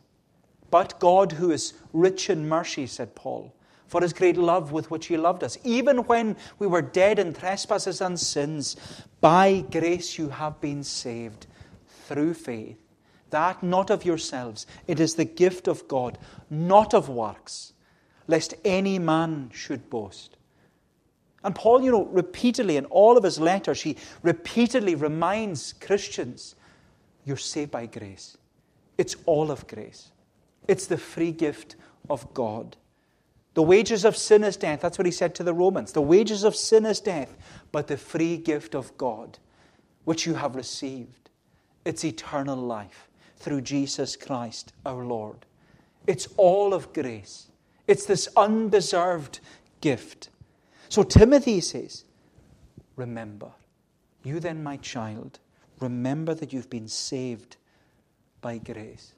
But 0.70 1.00
God, 1.00 1.32
who 1.32 1.52
is 1.52 1.74
rich 1.94 2.30
in 2.30 2.48
mercy, 2.48 2.88
said 2.88 3.16
Paul, 3.16 3.54
for 3.88 4.02
his 4.02 4.14
great 4.14 4.38
love 4.38 4.72
with 4.72 4.92
which 4.92 5.08
he 5.08 5.18
loved 5.18 5.44
us, 5.44 5.58
even 5.64 6.00
when 6.00 6.36
we 6.60 6.68
were 6.68 6.82
dead 6.82 7.20
in 7.20 7.34
trespasses 7.34 8.02
and 8.02 8.20
sins, 8.20 8.76
by 9.22 9.64
grace 9.72 10.18
you 10.20 10.30
have 10.30 10.60
been 10.62 10.84
saved 10.84 11.48
through 12.06 12.34
faith. 12.34 12.78
That 13.30 13.64
not 13.64 13.90
of 13.90 14.06
yourselves, 14.06 14.68
it 14.88 15.00
is 15.00 15.16
the 15.16 15.26
gift 15.26 15.68
of 15.68 15.88
God, 15.88 16.18
not 16.50 16.94
of 16.94 17.10
works 17.10 17.74
lest 18.28 18.54
any 18.66 19.00
man 19.00 19.50
should 19.54 19.90
boast. 19.90 20.38
And 21.44 21.56
Paul, 21.56 21.84
you 21.84 21.92
know, 21.92 22.06
repeatedly 22.06 22.78
in 22.78 22.86
all 22.86 23.18
of 23.18 23.24
his 23.24 23.40
letters, 23.40 23.82
he 23.82 23.96
repeatedly 24.22 24.96
reminds 24.96 25.74
Christians 25.74 26.56
you're 27.26 27.38
saved 27.38 27.72
by 27.72 27.86
grace. 27.86 28.38
It's 28.98 29.16
all 29.26 29.52
of 29.52 29.68
grace, 29.68 30.12
it's 30.68 30.88
the 30.88 30.98
free 30.98 31.32
gift 31.32 31.76
of 32.10 32.34
God. 32.34 32.76
The 33.54 33.64
wages 33.64 34.06
of 34.06 34.16
sin 34.16 34.44
is 34.44 34.56
death. 34.56 34.82
That's 34.82 35.00
what 35.00 35.08
he 35.08 35.12
said 35.12 35.34
to 35.36 35.44
the 35.44 35.54
Romans. 35.54 35.92
The 35.92 36.02
wages 36.02 36.44
of 36.44 36.56
sin 36.56 36.86
is 36.86 37.00
death, 37.00 37.36
but 37.72 37.88
the 37.88 37.98
free 37.98 38.38
gift 38.38 38.76
of 38.76 38.96
God, 39.00 39.40
which 40.06 40.28
you 40.28 40.36
have 40.36 40.56
received, 40.56 41.32
it's 41.84 42.06
eternal 42.06 42.56
life 42.56 43.10
through 43.38 43.62
Jesus 43.62 44.16
Christ 44.16 44.74
our 44.86 45.04
Lord. 45.04 45.46
It's 46.06 46.28
all 46.38 46.74
of 46.74 46.94
grace. 46.94 47.48
It's 47.88 48.06
this 48.06 48.28
undeserved 48.36 49.40
gift. 49.82 50.30
So 50.90 51.04
Timothy 51.04 51.62
says, 51.62 52.04
Remember, 52.96 53.52
you 54.24 54.40
then, 54.40 54.64
my 54.64 54.78
child, 54.78 55.40
remember 55.80 56.34
that 56.34 56.52
you've 56.52 56.70
been 56.70 56.88
saved 56.88 57.58
by 58.42 58.58
grace. 58.58 59.14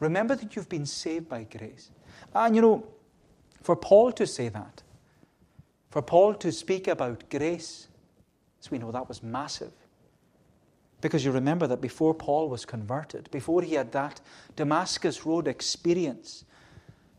Remember 0.00 0.34
that 0.34 0.56
you've 0.56 0.68
been 0.68 0.86
saved 0.86 1.28
by 1.28 1.44
grace. 1.44 1.90
And 2.34 2.56
you 2.56 2.62
know, 2.62 2.86
for 3.62 3.76
Paul 3.76 4.12
to 4.12 4.26
say 4.26 4.48
that, 4.48 4.82
for 5.90 6.02
Paul 6.02 6.34
to 6.34 6.50
speak 6.50 6.88
about 6.88 7.28
grace, 7.30 7.88
as 8.60 8.70
we 8.70 8.78
know 8.78 8.90
that 8.90 9.08
was 9.08 9.22
massive. 9.22 9.72
Because 11.00 11.24
you 11.24 11.32
remember 11.32 11.66
that 11.66 11.80
before 11.80 12.14
Paul 12.14 12.48
was 12.48 12.64
converted, 12.64 13.30
before 13.30 13.62
he 13.62 13.74
had 13.74 13.92
that 13.92 14.20
Damascus 14.56 15.24
Road 15.24 15.48
experience, 15.48 16.44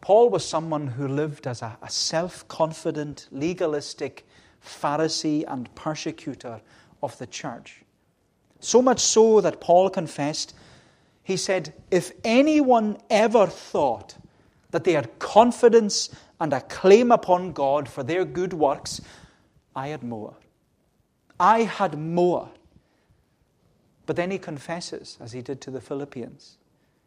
Paul 0.01 0.29
was 0.29 0.43
someone 0.43 0.87
who 0.87 1.07
lived 1.07 1.47
as 1.47 1.61
a, 1.61 1.77
a 1.81 1.89
self 1.89 2.47
confident, 2.47 3.27
legalistic 3.31 4.25
Pharisee 4.63 5.43
and 5.47 5.73
persecutor 5.75 6.61
of 7.01 7.17
the 7.19 7.27
church. 7.27 7.83
So 8.59 8.81
much 8.81 8.99
so 8.99 9.41
that 9.41 9.61
Paul 9.61 9.89
confessed, 9.89 10.53
he 11.23 11.37
said, 11.37 11.73
If 11.89 12.11
anyone 12.23 12.97
ever 13.09 13.47
thought 13.47 14.15
that 14.71 14.83
they 14.83 14.93
had 14.93 15.19
confidence 15.19 16.09
and 16.39 16.53
a 16.53 16.61
claim 16.61 17.11
upon 17.11 17.51
God 17.53 17.87
for 17.87 18.03
their 18.03 18.25
good 18.25 18.53
works, 18.53 19.01
I 19.75 19.89
had 19.89 20.03
more. 20.03 20.35
I 21.39 21.63
had 21.63 21.97
more. 21.97 22.49
But 24.05 24.15
then 24.15 24.31
he 24.31 24.37
confesses, 24.37 25.17
as 25.19 25.31
he 25.31 25.41
did 25.41 25.61
to 25.61 25.71
the 25.71 25.81
Philippians, 25.81 26.57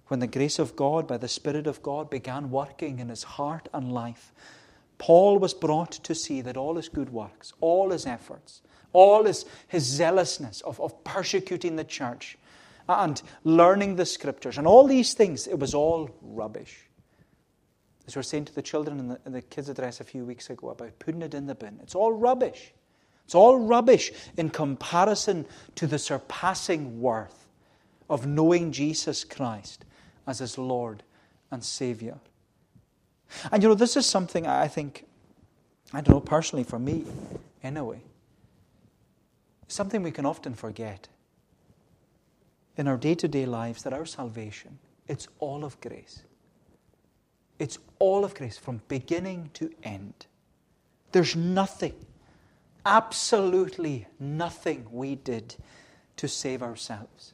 when 0.08 0.20
the 0.20 0.26
grace 0.26 0.58
of 0.58 0.76
God, 0.76 1.06
by 1.06 1.16
the 1.16 1.28
Spirit 1.28 1.66
of 1.66 1.82
God, 1.82 2.11
began 2.11 2.50
working 2.50 2.99
in 2.99 3.08
his 3.08 3.23
heart 3.23 3.68
and 3.73 3.92
life, 3.92 4.32
Paul 4.99 5.38
was 5.38 5.54
brought 5.54 5.92
to 5.92 6.14
see 6.14 6.40
that 6.42 6.56
all 6.56 6.76
his 6.76 6.88
good 6.88 7.11
works, 7.11 7.52
all 7.61 7.90
his 7.90 8.06
efforts, 8.06 8.61
all 8.92 9.25
his, 9.25 9.44
his 9.68 9.84
zealousness 9.84 10.61
of, 10.61 10.80
of 10.80 11.02
persecuting 11.04 11.76
the 11.76 11.84
church 11.84 12.38
and 12.88 13.23
learning 13.44 13.96
the 13.96 14.06
scriptures, 14.06 14.58
and 14.58 14.66
all 14.66 14.87
these 14.87 15.14
things, 15.14 15.46
it 15.46 15.58
was 15.58 15.75
all 15.75 16.11
rubbish. 16.20 16.87
As 18.06 18.14
we 18.14 18.18
were 18.18 18.25
saying 18.25 18.44
to 18.46 18.54
the 18.54 18.62
children 18.62 18.99
in 18.99 19.08
the, 19.08 19.20
in 19.25 19.32
the 19.32 19.40
kids' 19.40 19.70
address 19.70 20.00
a 20.00 20.04
few 20.04 20.26
weeks 20.26 20.50
ago 20.50 20.68
about 20.68 20.99
putting 20.99 21.23
it 21.23 21.32
in 21.32 21.46
the 21.46 21.54
bin, 21.54 21.78
it's 21.82 21.94
all 21.94 22.12
rubbish. 22.12 22.75
It's 23.25 23.34
all 23.34 23.58
rubbish 23.58 24.12
in 24.37 24.50
comparison 24.50 25.46
to 25.76 25.87
the 25.87 25.99
surpassing 25.99 27.00
worth 27.00 27.49
of 28.11 28.26
knowing 28.26 28.70
Jesus 28.70 29.25
Christ 29.25 29.87
as 30.26 30.38
his 30.38 30.58
Lord 30.58 31.02
and 31.50 31.62
Savior. 31.62 32.18
And 33.50 33.62
you 33.62 33.68
know, 33.68 33.74
this 33.74 33.96
is 33.96 34.06
something 34.06 34.46
I 34.46 34.68
think, 34.68 35.06
I 35.92 36.00
don't 36.00 36.14
know, 36.14 36.20
personally 36.20 36.64
for 36.64 36.78
me, 36.78 37.04
anyway, 37.62 38.00
something 39.68 40.02
we 40.02 40.10
can 40.10 40.26
often 40.26 40.54
forget 40.54 41.08
in 42.76 42.88
our 42.88 42.96
day 42.96 43.14
to 43.14 43.28
day 43.28 43.46
lives 43.46 43.82
that 43.82 43.92
our 43.92 44.06
salvation, 44.06 44.78
it's 45.08 45.28
all 45.38 45.64
of 45.64 45.80
grace. 45.80 46.22
It's 47.58 47.78
all 47.98 48.24
of 48.24 48.34
grace 48.34 48.58
from 48.58 48.82
beginning 48.88 49.50
to 49.54 49.70
end. 49.82 50.26
There's 51.12 51.36
nothing, 51.36 51.94
absolutely 52.84 54.06
nothing 54.18 54.86
we 54.90 55.14
did 55.14 55.54
to 56.16 56.26
save 56.26 56.62
ourselves. 56.62 57.33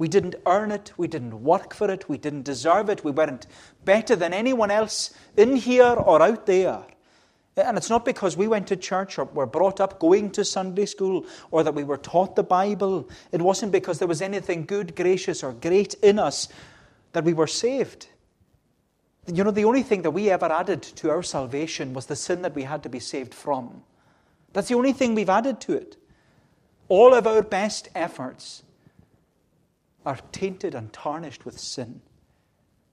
We 0.00 0.08
didn't 0.08 0.36
earn 0.46 0.72
it. 0.72 0.94
We 0.96 1.08
didn't 1.08 1.42
work 1.42 1.74
for 1.74 1.90
it. 1.90 2.08
We 2.08 2.16
didn't 2.16 2.44
deserve 2.44 2.88
it. 2.88 3.04
We 3.04 3.10
weren't 3.10 3.46
better 3.84 4.16
than 4.16 4.32
anyone 4.32 4.70
else 4.70 5.12
in 5.36 5.56
here 5.56 5.92
or 5.92 6.22
out 6.22 6.46
there. 6.46 6.86
And 7.58 7.76
it's 7.76 7.90
not 7.90 8.06
because 8.06 8.34
we 8.34 8.48
went 8.48 8.66
to 8.68 8.76
church 8.76 9.18
or 9.18 9.26
were 9.26 9.44
brought 9.44 9.78
up 9.78 10.00
going 10.00 10.30
to 10.30 10.42
Sunday 10.42 10.86
school 10.86 11.26
or 11.50 11.62
that 11.62 11.74
we 11.74 11.84
were 11.84 11.98
taught 11.98 12.34
the 12.34 12.42
Bible. 12.42 13.10
It 13.30 13.42
wasn't 13.42 13.72
because 13.72 13.98
there 13.98 14.08
was 14.08 14.22
anything 14.22 14.64
good, 14.64 14.96
gracious, 14.96 15.42
or 15.42 15.52
great 15.52 15.92
in 16.02 16.18
us 16.18 16.48
that 17.12 17.24
we 17.24 17.34
were 17.34 17.46
saved. 17.46 18.08
You 19.26 19.44
know, 19.44 19.50
the 19.50 19.66
only 19.66 19.82
thing 19.82 20.00
that 20.00 20.12
we 20.12 20.30
ever 20.30 20.50
added 20.50 20.80
to 20.82 21.10
our 21.10 21.22
salvation 21.22 21.92
was 21.92 22.06
the 22.06 22.16
sin 22.16 22.40
that 22.40 22.54
we 22.54 22.62
had 22.62 22.84
to 22.84 22.88
be 22.88 23.00
saved 23.00 23.34
from. 23.34 23.82
That's 24.54 24.68
the 24.68 24.76
only 24.76 24.94
thing 24.94 25.14
we've 25.14 25.28
added 25.28 25.60
to 25.60 25.74
it. 25.74 25.98
All 26.88 27.12
of 27.12 27.26
our 27.26 27.42
best 27.42 27.90
efforts 27.94 28.62
are 30.04 30.18
tainted 30.32 30.74
and 30.74 30.92
tarnished 30.92 31.44
with 31.44 31.58
sin. 31.58 32.00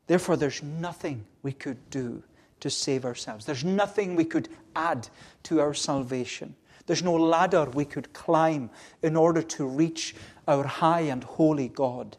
Therefore, 0.07 0.37
there's 0.37 0.63
nothing 0.63 1.25
we 1.43 1.51
could 1.51 1.89
do 1.89 2.23
to 2.59 2.69
save 2.69 3.05
ourselves. 3.05 3.45
There's 3.45 3.63
nothing 3.63 4.15
we 4.15 4.25
could 4.25 4.49
add 4.75 5.09
to 5.43 5.59
our 5.59 5.73
salvation. 5.73 6.55
There's 6.85 7.03
no 7.03 7.13
ladder 7.15 7.65
we 7.65 7.85
could 7.85 8.13
climb 8.13 8.69
in 9.03 9.15
order 9.15 9.41
to 9.41 9.65
reach 9.65 10.15
our 10.47 10.65
high 10.65 11.01
and 11.01 11.23
holy 11.23 11.67
God. 11.67 12.17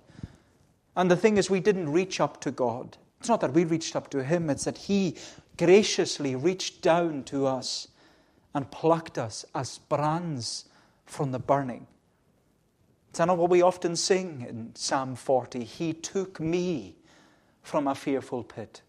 And 0.95 1.11
the 1.11 1.17
thing 1.17 1.39
is, 1.39 1.49
we 1.49 1.61
didn't 1.61 1.91
reach 1.91 2.21
up 2.21 2.41
to 2.43 2.51
God. 2.51 2.99
It's 3.21 3.29
not 3.29 3.41
that 3.41 3.55
we 3.55 3.65
reached 3.65 3.97
up 3.97 4.11
to 4.11 4.23
Him, 4.23 4.51
it's 4.51 4.65
that 4.65 4.79
He 4.79 5.17
graciously 5.57 6.37
reached 6.37 6.83
down 6.83 7.25
to 7.25 7.47
us 7.47 7.89
and 8.55 8.71
plucked 8.71 9.19
us 9.19 9.45
as 9.55 9.79
brands 9.79 10.67
from 11.07 11.33
the 11.33 11.39
burning. 11.39 11.87
That 13.19 13.27
not 13.27 13.39
what 13.39 13.51
we 13.51 13.63
often 13.63 13.97
sing 13.97 14.47
in 14.49 14.71
Psalm 14.77 15.17
40? 15.17 15.65
He 15.65 15.93
took 15.93 16.39
me 16.39 16.95
from 17.63 17.89
a 17.89 17.95
fearful 17.97 18.45
pit 18.45 18.83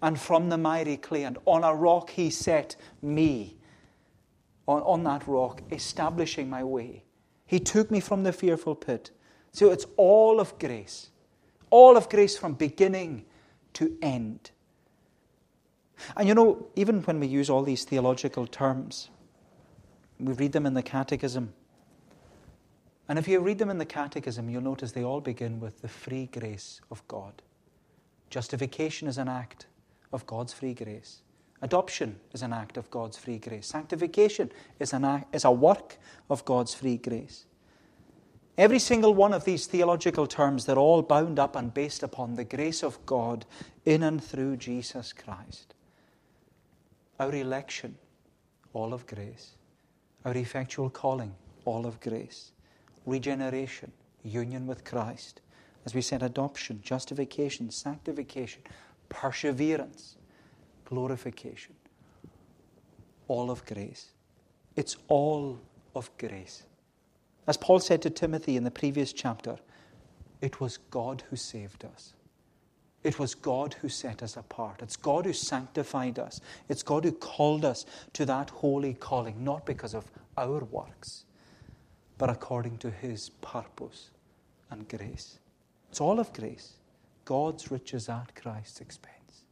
and 0.00 0.20
from 0.20 0.50
the 0.50 0.56
miry 0.56 0.96
clay, 0.96 1.24
and 1.24 1.36
on 1.46 1.64
a 1.64 1.74
rock 1.74 2.10
he 2.10 2.30
set 2.30 2.76
me. 3.02 3.56
On, 4.68 4.82
on 4.82 5.02
that 5.04 5.26
rock, 5.26 5.62
establishing 5.72 6.48
my 6.48 6.62
way. 6.62 7.02
He 7.44 7.58
took 7.58 7.90
me 7.90 7.98
from 7.98 8.22
the 8.22 8.32
fearful 8.32 8.76
pit. 8.76 9.10
So 9.50 9.72
it's 9.72 9.86
all 9.96 10.38
of 10.38 10.56
grace. 10.60 11.10
All 11.70 11.96
of 11.96 12.08
grace 12.08 12.38
from 12.38 12.54
beginning 12.54 13.24
to 13.74 13.96
end. 14.00 14.52
And 16.16 16.28
you 16.28 16.34
know, 16.34 16.68
even 16.76 17.02
when 17.02 17.18
we 17.18 17.26
use 17.26 17.50
all 17.50 17.64
these 17.64 17.84
theological 17.84 18.46
terms, 18.46 19.10
we 20.20 20.34
read 20.34 20.52
them 20.52 20.66
in 20.66 20.74
the 20.74 20.82
Catechism. 20.82 21.52
And 23.08 23.18
if 23.18 23.28
you 23.28 23.40
read 23.40 23.58
them 23.58 23.70
in 23.70 23.78
the 23.78 23.86
Catechism, 23.86 24.50
you'll 24.50 24.62
notice 24.62 24.92
they 24.92 25.04
all 25.04 25.20
begin 25.20 25.60
with 25.60 25.80
the 25.80 25.88
free 25.88 26.28
grace 26.32 26.80
of 26.90 27.06
God. 27.06 27.42
Justification 28.30 29.06
is 29.06 29.18
an 29.18 29.28
act 29.28 29.66
of 30.12 30.26
God's 30.26 30.52
free 30.52 30.74
grace. 30.74 31.20
Adoption 31.62 32.18
is 32.32 32.42
an 32.42 32.52
act 32.52 32.76
of 32.76 32.90
God's 32.90 33.16
free 33.16 33.38
grace. 33.38 33.66
Sanctification 33.66 34.50
is, 34.78 34.92
an 34.92 35.04
act, 35.04 35.34
is 35.34 35.44
a 35.44 35.50
work 35.50 35.96
of 36.28 36.44
God's 36.44 36.74
free 36.74 36.96
grace. 36.96 37.46
Every 38.58 38.78
single 38.78 39.14
one 39.14 39.32
of 39.32 39.44
these 39.44 39.66
theological 39.66 40.26
terms, 40.26 40.64
they're 40.64 40.76
all 40.76 41.02
bound 41.02 41.38
up 41.38 41.56
and 41.56 41.72
based 41.72 42.02
upon 42.02 42.34
the 42.34 42.44
grace 42.44 42.82
of 42.82 43.04
God 43.06 43.44
in 43.84 44.02
and 44.02 44.22
through 44.22 44.56
Jesus 44.56 45.12
Christ. 45.12 45.74
Our 47.20 47.34
election, 47.34 47.96
all 48.72 48.92
of 48.92 49.06
grace. 49.06 49.52
Our 50.24 50.36
effectual 50.36 50.90
calling, 50.90 51.34
all 51.64 51.86
of 51.86 52.00
grace. 52.00 52.52
Regeneration, 53.06 53.92
union 54.22 54.66
with 54.66 54.84
Christ. 54.84 55.40
As 55.84 55.94
we 55.94 56.02
said, 56.02 56.22
adoption, 56.22 56.80
justification, 56.82 57.70
sanctification, 57.70 58.62
perseverance, 59.08 60.16
glorification. 60.84 61.74
All 63.28 63.50
of 63.50 63.64
grace. 63.64 64.10
It's 64.74 64.96
all 65.08 65.58
of 65.94 66.10
grace. 66.18 66.64
As 67.46 67.56
Paul 67.56 67.78
said 67.78 68.02
to 68.02 68.10
Timothy 68.10 68.56
in 68.56 68.64
the 68.64 68.70
previous 68.70 69.12
chapter, 69.12 69.56
it 70.40 70.60
was 70.60 70.78
God 70.90 71.22
who 71.30 71.36
saved 71.36 71.84
us. 71.84 72.14
It 73.04 73.20
was 73.20 73.36
God 73.36 73.74
who 73.74 73.88
set 73.88 74.22
us 74.22 74.36
apart. 74.36 74.82
It's 74.82 74.96
God 74.96 75.26
who 75.26 75.32
sanctified 75.32 76.18
us. 76.18 76.40
It's 76.68 76.82
God 76.82 77.04
who 77.04 77.12
called 77.12 77.64
us 77.64 77.86
to 78.14 78.26
that 78.26 78.50
holy 78.50 78.94
calling, 78.94 79.44
not 79.44 79.64
because 79.64 79.94
of 79.94 80.10
our 80.36 80.64
works, 80.64 81.25
but 82.18 82.30
according 82.30 82.78
to 82.78 82.90
His 82.90 83.30
purpose 83.40 84.10
and 84.70 84.88
grace. 84.88 85.38
It's 85.90 86.00
all 86.00 86.18
of 86.18 86.32
grace. 86.32 86.74
God's 87.24 87.70
riches 87.70 88.08
at 88.08 88.34
Christ's 88.34 88.80
expense. 88.80 89.42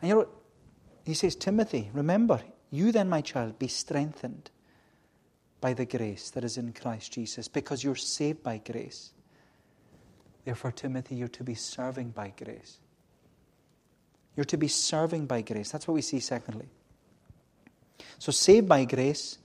And 0.00 0.08
you 0.08 0.14
know, 0.14 0.28
he 1.04 1.14
says, 1.14 1.36
Timothy, 1.36 1.90
remember, 1.92 2.40
you 2.70 2.92
then, 2.92 3.08
my 3.08 3.20
child, 3.20 3.58
be 3.58 3.68
strengthened 3.68 4.50
by 5.60 5.74
the 5.74 5.86
grace 5.86 6.30
that 6.30 6.44
is 6.44 6.56
in 6.56 6.72
Christ 6.72 7.12
Jesus, 7.12 7.48
because 7.48 7.84
you're 7.84 7.94
saved 7.94 8.42
by 8.42 8.58
grace. 8.58 9.12
Therefore, 10.44 10.72
Timothy, 10.72 11.14
you're 11.14 11.28
to 11.28 11.44
be 11.44 11.54
serving 11.54 12.10
by 12.10 12.32
grace. 12.36 12.78
You're 14.36 14.44
to 14.44 14.56
be 14.56 14.68
serving 14.68 15.26
by 15.26 15.42
grace. 15.42 15.70
That's 15.70 15.86
what 15.86 15.94
we 15.94 16.02
see, 16.02 16.20
secondly. 16.20 16.68
So, 18.18 18.32
saved 18.32 18.68
by 18.68 18.84
grace 18.84 19.38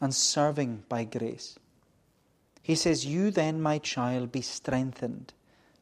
and 0.00 0.14
serving 0.14 0.84
by 0.88 1.04
grace. 1.04 1.58
He 2.62 2.74
says, 2.74 3.06
You 3.06 3.30
then, 3.30 3.62
my 3.62 3.78
child, 3.78 4.32
be 4.32 4.42
strengthened 4.42 5.32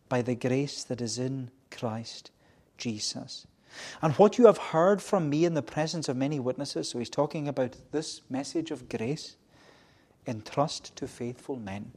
by 0.09 0.23
the 0.23 0.35
grace 0.35 0.85
that 0.85 1.00
is 1.00 1.18
in 1.18 1.50
Christ 1.71 2.30
Jesus. 2.76 3.47
And 4.02 4.14
what 4.14 4.38
you 4.38 4.47
have 4.47 4.59
heard 4.59 5.02
from 5.02 5.28
me 5.28 5.44
in 5.44 5.54
the 5.54 5.62
presence 5.62 6.09
of 6.09 6.16
many 6.16 6.38
witnesses, 6.38 6.88
so 6.88 6.99
he's 6.99 7.11
talking 7.11 7.49
about 7.49 7.76
this 7.90 8.21
message 8.30 8.71
of 8.71 8.88
grace, 8.88 9.37
entrust 10.26 10.94
to 10.97 11.09
faithful 11.09 11.56
men 11.56 11.92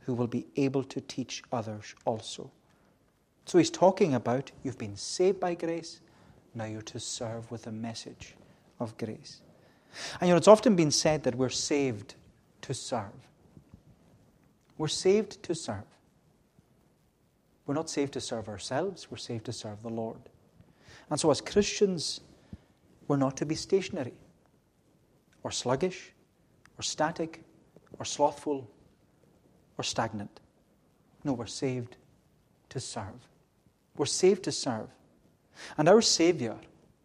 who 0.00 0.14
will 0.14 0.26
be 0.26 0.46
able 0.56 0.84
to 0.84 1.00
teach 1.00 1.42
others 1.52 1.94
also. 2.04 2.50
So 3.44 3.58
he's 3.58 3.70
talking 3.70 4.14
about 4.14 4.50
you've 4.62 4.78
been 4.78 4.96
saved 4.96 5.40
by 5.40 5.54
grace, 5.54 6.00
now 6.54 6.64
you're 6.64 6.82
to 6.82 7.00
serve 7.00 7.50
with 7.50 7.66
a 7.66 7.72
message 7.72 8.34
of 8.78 8.96
grace. 8.96 9.40
And 10.20 10.28
you 10.28 10.34
know, 10.34 10.36
it's 10.36 10.48
often 10.48 10.76
been 10.76 10.90
said 10.90 11.24
that 11.24 11.34
we're 11.34 11.48
saved 11.48 12.14
to 12.62 12.74
serve. 12.74 13.12
We're 14.78 14.88
saved 14.88 15.42
to 15.42 15.54
serve. 15.54 15.84
We're 17.66 17.74
not 17.74 17.90
saved 17.90 18.14
to 18.14 18.20
serve 18.20 18.48
ourselves, 18.48 19.10
we're 19.10 19.16
saved 19.16 19.44
to 19.46 19.52
serve 19.52 19.82
the 19.82 19.90
Lord. 19.90 20.20
And 21.08 21.20
so, 21.20 21.30
as 21.30 21.40
Christians, 21.40 22.20
we're 23.06 23.16
not 23.16 23.36
to 23.38 23.46
be 23.46 23.54
stationary 23.54 24.14
or 25.42 25.50
sluggish 25.50 26.12
or 26.78 26.82
static 26.82 27.42
or 27.98 28.04
slothful 28.04 28.68
or 29.78 29.84
stagnant. 29.84 30.40
No, 31.24 31.32
we're 31.32 31.46
saved 31.46 31.96
to 32.70 32.80
serve. 32.80 33.28
We're 33.96 34.06
saved 34.06 34.44
to 34.44 34.52
serve. 34.52 34.88
And 35.76 35.88
our 35.88 36.00
Savior, 36.00 36.56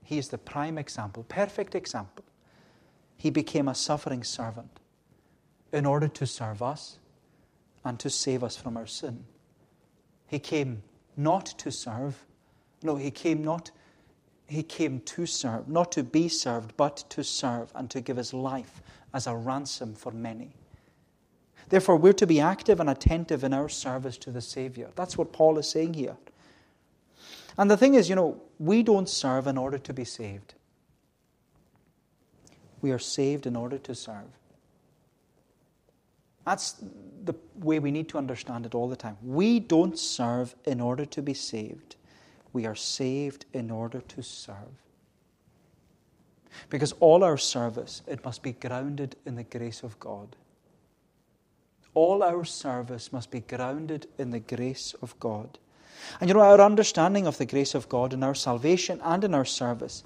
He 0.04 0.18
is 0.18 0.30
the 0.30 0.38
prime 0.38 0.77
example, 0.77 1.24
perfect 1.27 1.75
example. 1.75 2.24
He 3.17 3.29
became 3.29 3.67
a 3.67 3.75
suffering 3.75 4.24
servant 4.24 4.79
in 5.72 5.86
order 5.86 6.07
to 6.07 6.25
serve 6.25 6.62
us 6.62 7.00
and 7.84 8.00
to 8.00 8.10
save 8.10 8.44
us 8.44 8.55
from 8.55 8.77
our 8.77 8.87
sin. 8.87 9.25
He 10.27 10.40
came 10.40 10.83
not 11.16 11.46
to 11.46 11.72
serve. 11.72 12.25
No, 12.83 12.96
He 12.96 13.11
came 13.11 13.44
not. 13.44 13.72
He 14.48 14.63
came 14.63 15.00
to 15.01 15.25
serve, 15.25 15.68
not 15.68 15.92
to 15.94 16.03
be 16.03 16.27
served, 16.27 16.75
but 16.77 16.98
to 17.09 17.24
serve 17.24 17.72
and 17.74 17.90
to 17.92 18.01
give 18.01 18.18
His 18.18 18.33
life 18.33 18.81
as 19.13 19.27
a 19.27 19.35
ransom 19.35 19.96
for 19.96 20.11
many. 20.11 20.51
Therefore, 21.70 21.98
we're 21.98 22.13
to 22.13 22.27
be 22.27 22.40
active 22.40 22.79
and 22.79 22.90
attentive 22.90 23.44
in 23.44 23.53
our 23.53 23.70
service 23.70 24.18
to 24.20 24.31
the 24.31 24.42
Savior. 24.42 24.90
That's 24.96 25.18
what 25.18 25.33
Paul 25.33 25.57
is 25.57 25.70
saying 25.70 25.96
here. 25.96 26.18
And 27.57 27.72
the 27.72 27.77
thing 27.77 27.96
is, 27.96 28.09
you 28.09 28.16
know, 28.16 28.42
we 28.59 28.83
don't 28.83 29.09
serve 29.09 29.48
in 29.48 29.57
order 29.57 29.77
to 29.77 29.94
be 29.94 30.03
saved. 30.03 30.53
We 32.81 32.92
are 32.92 33.00
saved 33.00 33.48
in 33.48 33.55
order 33.55 33.77
to 33.79 33.96
serve. 33.96 34.29
That's 36.46 36.75
the 37.24 37.33
way 37.55 37.79
we 37.79 37.92
need 37.92 38.07
to 38.09 38.18
understand 38.18 38.66
it 38.66 38.75
all 38.75 38.88
the 38.88 38.96
time. 38.96 39.18
We 39.24 39.59
don't 39.59 39.98
serve 39.98 40.55
in 40.66 40.79
order 40.79 41.05
to 41.05 41.22
be 41.22 41.33
saved. 41.33 41.96
We 42.53 42.66
are 42.66 42.75
saved 42.75 43.46
in 43.51 43.72
order 43.72 44.01
to 44.01 44.22
serve. 44.22 44.83
Because 46.70 46.94
all 47.00 47.24
our 47.24 47.38
service, 47.38 48.01
it 48.07 48.24
must 48.24 48.44
be 48.44 48.53
grounded 48.53 49.16
in 49.25 49.35
the 49.35 49.44
grace 49.44 49.83
of 49.83 50.00
God. 50.00 50.35
All 51.96 52.24
our 52.24 52.46
service 52.46 53.11
must 53.11 53.31
be 53.31 53.40
grounded 53.40 54.07
in 54.18 54.31
the 54.31 54.40
grace 54.40 54.94
of 55.01 55.20
God. 55.20 55.57
And 56.20 56.29
you 56.29 56.33
know, 56.33 56.42
our 56.42 56.61
understanding 56.61 57.25
of 57.25 57.38
the 57.38 57.46
grace 57.46 57.74
of 57.74 57.90
God 57.90 58.14
in 58.14 58.24
our 58.24 58.35
salvation 58.35 59.01
and 59.03 59.24
in 59.24 59.33
our 59.33 59.46
service, 59.46 60.03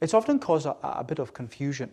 it's 0.00 0.14
often 0.14 0.38
caused 0.38 0.66
a, 0.66 0.76
a 0.82 1.04
bit 1.04 1.18
of 1.18 1.32
confusion. 1.32 1.90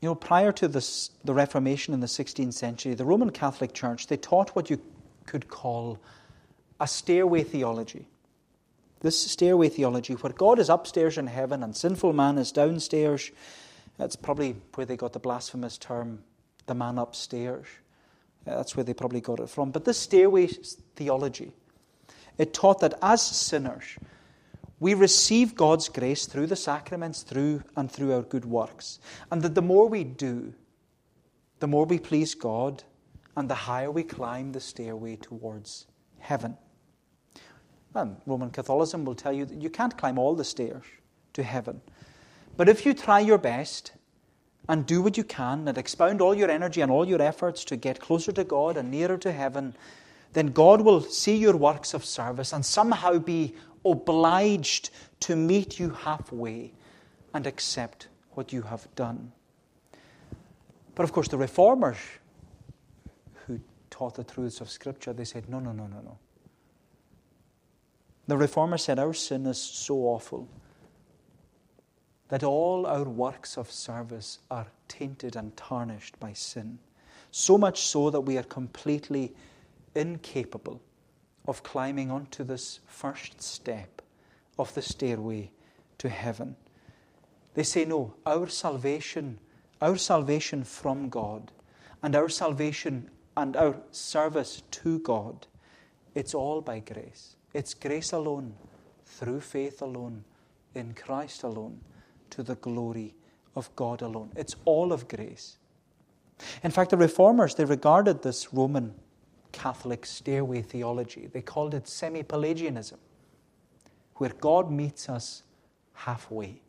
You 0.00 0.10
know, 0.10 0.14
prior 0.14 0.52
to 0.52 0.68
this, 0.68 1.10
the 1.24 1.34
Reformation 1.34 1.94
in 1.94 2.00
the 2.00 2.06
16th 2.06 2.52
century, 2.52 2.94
the 2.94 3.04
Roman 3.04 3.30
Catholic 3.30 3.72
Church, 3.72 4.06
they 4.06 4.16
taught 4.16 4.50
what 4.50 4.70
you 4.70 4.80
could 5.24 5.48
call 5.48 5.98
a 6.78 6.86
stairway 6.86 7.42
theology. 7.42 8.06
This 9.00 9.20
stairway 9.30 9.68
theology, 9.68 10.14
where 10.14 10.32
God 10.32 10.58
is 10.58 10.68
upstairs 10.68 11.18
in 11.18 11.26
heaven 11.26 11.62
and 11.62 11.74
sinful 11.74 12.12
man 12.12 12.38
is 12.38 12.52
downstairs, 12.52 13.30
that's 13.98 14.16
probably 14.16 14.56
where 14.74 14.86
they 14.86 14.96
got 14.96 15.12
the 15.12 15.18
blasphemous 15.18 15.78
term 15.78 16.22
the 16.66 16.74
man 16.74 16.98
upstairs. 16.98 17.66
That's 18.44 18.76
where 18.76 18.84
they 18.84 18.94
probably 18.94 19.20
got 19.20 19.40
it 19.40 19.48
from. 19.48 19.70
But 19.70 19.84
this 19.84 19.98
stairway 19.98 20.48
theology, 20.94 21.52
it 22.38 22.52
taught 22.52 22.80
that 22.80 22.94
as 23.02 23.22
sinners, 23.22 23.84
we 24.78 24.94
receive 24.94 25.54
God's 25.54 25.88
grace 25.88 26.26
through 26.26 26.48
the 26.48 26.56
sacraments, 26.56 27.22
through 27.22 27.62
and 27.76 27.90
through 27.90 28.14
our 28.14 28.22
good 28.22 28.44
works. 28.44 28.98
And 29.30 29.42
that 29.42 29.54
the 29.54 29.62
more 29.62 29.88
we 29.88 30.04
do, 30.04 30.52
the 31.60 31.66
more 31.66 31.86
we 31.86 31.98
please 31.98 32.34
God, 32.34 32.82
and 33.36 33.48
the 33.48 33.54
higher 33.54 33.90
we 33.90 34.02
climb 34.02 34.52
the 34.52 34.60
stairway 34.60 35.16
towards 35.16 35.86
heaven. 36.18 36.56
And 37.94 38.16
Roman 38.26 38.50
Catholicism 38.50 39.04
will 39.04 39.14
tell 39.14 39.32
you 39.32 39.46
that 39.46 39.62
you 39.62 39.70
can't 39.70 39.96
climb 39.96 40.18
all 40.18 40.34
the 40.34 40.44
stairs 40.44 40.84
to 41.32 41.42
heaven. 41.42 41.80
But 42.56 42.68
if 42.68 42.84
you 42.84 42.92
try 42.92 43.20
your 43.20 43.38
best, 43.38 43.92
and 44.68 44.86
do 44.86 45.00
what 45.00 45.16
you 45.16 45.24
can 45.24 45.68
and 45.68 45.78
expound 45.78 46.20
all 46.20 46.34
your 46.34 46.50
energy 46.50 46.80
and 46.80 46.90
all 46.90 47.06
your 47.06 47.22
efforts 47.22 47.64
to 47.64 47.76
get 47.76 48.00
closer 48.00 48.32
to 48.32 48.44
God 48.44 48.76
and 48.76 48.90
nearer 48.90 49.16
to 49.18 49.32
heaven, 49.32 49.76
then 50.32 50.48
God 50.48 50.80
will 50.80 51.00
see 51.00 51.36
your 51.36 51.56
works 51.56 51.94
of 51.94 52.04
service 52.04 52.52
and 52.52 52.64
somehow 52.64 53.18
be 53.18 53.54
obliged 53.90 54.90
to 55.20 55.36
meet 55.36 55.78
you 55.78 55.90
halfway 55.90 56.72
and 57.34 57.46
accept 57.46 58.08
what 58.32 58.52
you 58.52 58.62
have 58.62 58.86
done. 58.94 59.32
But 60.94 61.04
of 61.04 61.12
course, 61.12 61.28
the 61.28 61.38
reformers 61.38 61.98
who 63.46 63.60
taught 63.90 64.14
the 64.14 64.24
truths 64.24 64.60
of 64.60 64.70
Scripture, 64.70 65.12
they 65.12 65.24
said, 65.24 65.48
no, 65.48 65.58
no, 65.58 65.72
no, 65.72 65.86
no, 65.86 66.00
no. 66.00 66.18
The 68.26 68.36
reformer 68.36 68.78
said, 68.78 68.98
Our 68.98 69.14
sin 69.14 69.46
is 69.46 69.60
so 69.60 69.98
awful 69.98 70.48
that 72.28 72.42
all 72.42 72.86
our 72.86 73.04
works 73.04 73.56
of 73.56 73.70
service 73.70 74.40
are 74.50 74.66
tainted 74.88 75.36
and 75.36 75.56
tarnished 75.56 76.18
by 76.18 76.32
sin. 76.32 76.78
So 77.30 77.56
much 77.56 77.82
so 77.82 78.10
that 78.10 78.22
we 78.22 78.36
are 78.36 78.42
completely 78.42 79.32
incapable 79.94 80.80
of 81.46 81.62
climbing 81.62 82.10
onto 82.10 82.44
this 82.44 82.80
first 82.86 83.40
step 83.40 84.02
of 84.58 84.74
the 84.74 84.82
stairway 84.82 85.50
to 85.98 86.08
heaven. 86.08 86.56
They 87.54 87.62
say, 87.62 87.84
no, 87.84 88.14
our 88.26 88.48
salvation, 88.48 89.38
our 89.80 89.96
salvation 89.96 90.64
from 90.64 91.08
God, 91.08 91.52
and 92.02 92.14
our 92.14 92.28
salvation 92.28 93.10
and 93.36 93.56
our 93.56 93.76
service 93.90 94.62
to 94.70 94.98
God, 95.00 95.46
it's 96.14 96.34
all 96.34 96.60
by 96.60 96.80
grace. 96.80 97.36
It's 97.52 97.74
grace 97.74 98.12
alone, 98.12 98.54
through 99.04 99.40
faith 99.40 99.82
alone, 99.82 100.24
in 100.74 100.94
Christ 100.94 101.42
alone 101.42 101.80
to 102.30 102.42
the 102.42 102.56
glory 102.56 103.14
of 103.54 103.74
God 103.76 104.02
alone. 104.02 104.30
It's 104.36 104.56
all 104.64 104.92
of 104.92 105.08
grace. 105.08 105.56
In 106.62 106.70
fact, 106.70 106.90
the 106.90 106.96
reformers, 106.98 107.54
they 107.54 107.64
regarded 107.64 108.22
this 108.22 108.52
Roman 108.52 108.94
Catholic 109.52 110.06
stairway 110.06 110.62
theology, 110.62 111.28
they 111.32 111.42
called 111.42 111.74
it 111.74 111.88
semi 111.88 112.22
Pelagianism, 112.22 112.98
where 114.16 114.30
God 114.40 114.70
meets 114.70 115.08
us 115.08 115.42
halfway. 115.94 116.60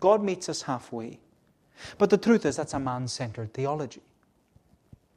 God 0.00 0.22
meets 0.22 0.48
us 0.48 0.62
halfway. 0.62 1.18
But 1.98 2.10
the 2.10 2.18
truth 2.18 2.44
is, 2.46 2.56
that's 2.56 2.74
a 2.74 2.78
man 2.78 3.08
centered 3.08 3.52
theology. 3.52 4.02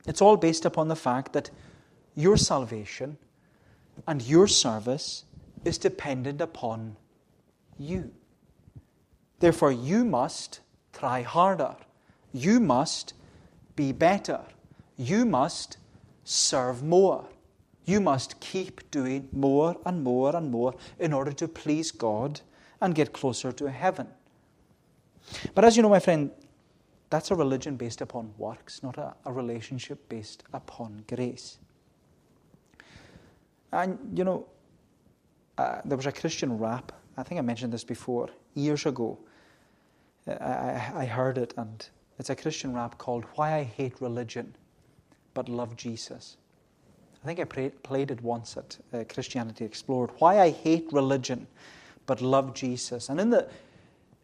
It's 0.05 0.21
all 0.21 0.37
based 0.37 0.65
upon 0.65 0.87
the 0.87 0.95
fact 0.95 1.33
that 1.33 1.49
your 2.15 2.37
salvation 2.37 3.17
and 4.07 4.21
your 4.21 4.47
service 4.47 5.25
is 5.65 5.77
dependent 5.77 6.41
upon 6.41 6.95
you. 7.77 8.11
Therefore, 9.39 9.71
you 9.71 10.03
must 10.03 10.59
try 10.93 11.21
harder. 11.21 11.75
You 12.33 12.59
must 12.59 13.13
be 13.75 13.91
better. 13.91 14.41
You 14.97 15.25
must 15.25 15.77
serve 16.29 16.83
more. 16.83 17.27
You 17.85 17.99
must 17.99 18.39
keep 18.39 18.91
doing 18.91 19.27
more 19.31 19.75
and 19.83 20.03
more 20.03 20.35
and 20.35 20.51
more 20.51 20.75
in 20.99 21.11
order 21.11 21.31
to 21.31 21.47
please 21.47 21.91
God 21.91 22.41
and 22.81 22.93
get 22.93 23.13
closer 23.13 23.51
to 23.51 23.69
heaven. 23.71 24.07
But 25.55 25.65
as 25.65 25.75
you 25.75 25.81
know, 25.81 25.89
my 25.89 25.99
friend, 25.99 26.29
that's 27.09 27.31
a 27.31 27.35
religion 27.35 27.77
based 27.77 28.01
upon 28.01 28.31
works, 28.37 28.83
not 28.83 28.97
a, 28.99 29.15
a 29.25 29.33
relationship 29.33 30.07
based 30.07 30.43
upon 30.53 31.03
grace. 31.07 31.57
And, 33.71 33.97
you 34.15 34.23
know, 34.23 34.45
uh, 35.57 35.81
there 35.83 35.97
was 35.97 36.05
a 36.05 36.11
Christian 36.11 36.59
rap, 36.59 36.91
I 37.17 37.23
think 37.23 37.39
I 37.39 37.41
mentioned 37.41 37.73
this 37.73 37.83
before, 37.83 38.29
years 38.53 38.85
ago. 38.85 39.17
Uh, 40.27 40.33
I, 40.33 40.91
I 40.95 41.05
heard 41.05 41.39
it, 41.39 41.55
and 41.57 41.89
it's 42.19 42.29
a 42.29 42.35
Christian 42.35 42.75
rap 42.75 42.99
called 42.99 43.25
Why 43.33 43.55
I 43.55 43.63
Hate 43.63 43.99
Religion 43.99 44.53
But 45.33 45.49
Love 45.49 45.75
Jesus. 45.75 46.37
I 47.23 47.27
think 47.27 47.39
I 47.39 47.43
pray, 47.43 47.69
played 47.69 48.11
it 48.11 48.21
once 48.21 48.55
at 48.57 48.77
uh, 48.93 49.03
Christianity 49.11 49.65
Explored. 49.65 50.11
Why 50.19 50.39
I 50.39 50.51
Hate 50.51 50.87
Religion 50.91 51.47
But 52.05 52.21
Love 52.21 52.53
Jesus. 52.53 53.09
And 53.09 53.19
in 53.19 53.29
the 53.29 53.49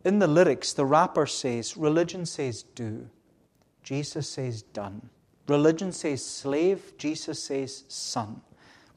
in 0.06 0.20
the 0.20 0.28
lyrics, 0.28 0.72
the 0.72 0.86
rapper 0.86 1.26
says, 1.26 1.76
Religion 1.76 2.28
says 2.28 2.62
do, 2.62 3.10
Jesus 3.82 4.30
says 4.30 4.62
done. 4.62 5.10
Religion 5.48 5.92
says 5.92 6.24
slave, 6.24 6.94
Jesus 6.98 7.44
says 7.44 7.84
son. 7.88 8.42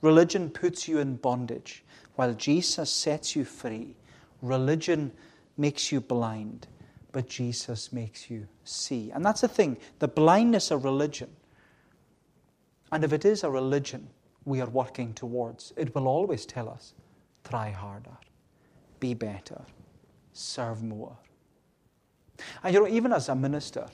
Religion 0.02 0.50
puts 0.50 0.86
you 0.86 0.98
in 0.98 1.16
bondage, 1.16 1.82
while 2.16 2.34
Jesus 2.34 2.90
sets 2.90 3.34
you 3.34 3.44
free. 3.44 3.96
Religion 4.42 5.10
makes 5.56 5.90
you 5.90 6.00
blind, 6.00 6.66
but 7.10 7.26
Jesus 7.26 7.90
makes 7.90 8.30
you 8.30 8.46
see. 8.64 9.10
And 9.10 9.24
that's 9.24 9.40
the 9.40 9.48
thing 9.48 9.78
the 9.98 10.08
blindness 10.08 10.70
of 10.70 10.84
religion. 10.84 11.30
And 12.92 13.04
if 13.04 13.12
it 13.12 13.24
is 13.24 13.44
a 13.44 13.50
religion 13.50 14.08
we 14.44 14.60
are 14.60 14.70
working 14.70 15.12
towards, 15.12 15.72
it 15.76 15.94
will 15.94 16.08
always 16.08 16.46
tell 16.46 16.68
us 16.68 16.94
try 17.44 17.70
harder, 17.70 18.16
be 19.00 19.14
better, 19.14 19.60
serve 20.32 20.82
more. 20.82 21.16
And 22.62 22.74
you 22.74 22.80
know, 22.80 22.88
even 22.88 23.12
as 23.12 23.28
a 23.28 23.34
minister, 23.34 23.86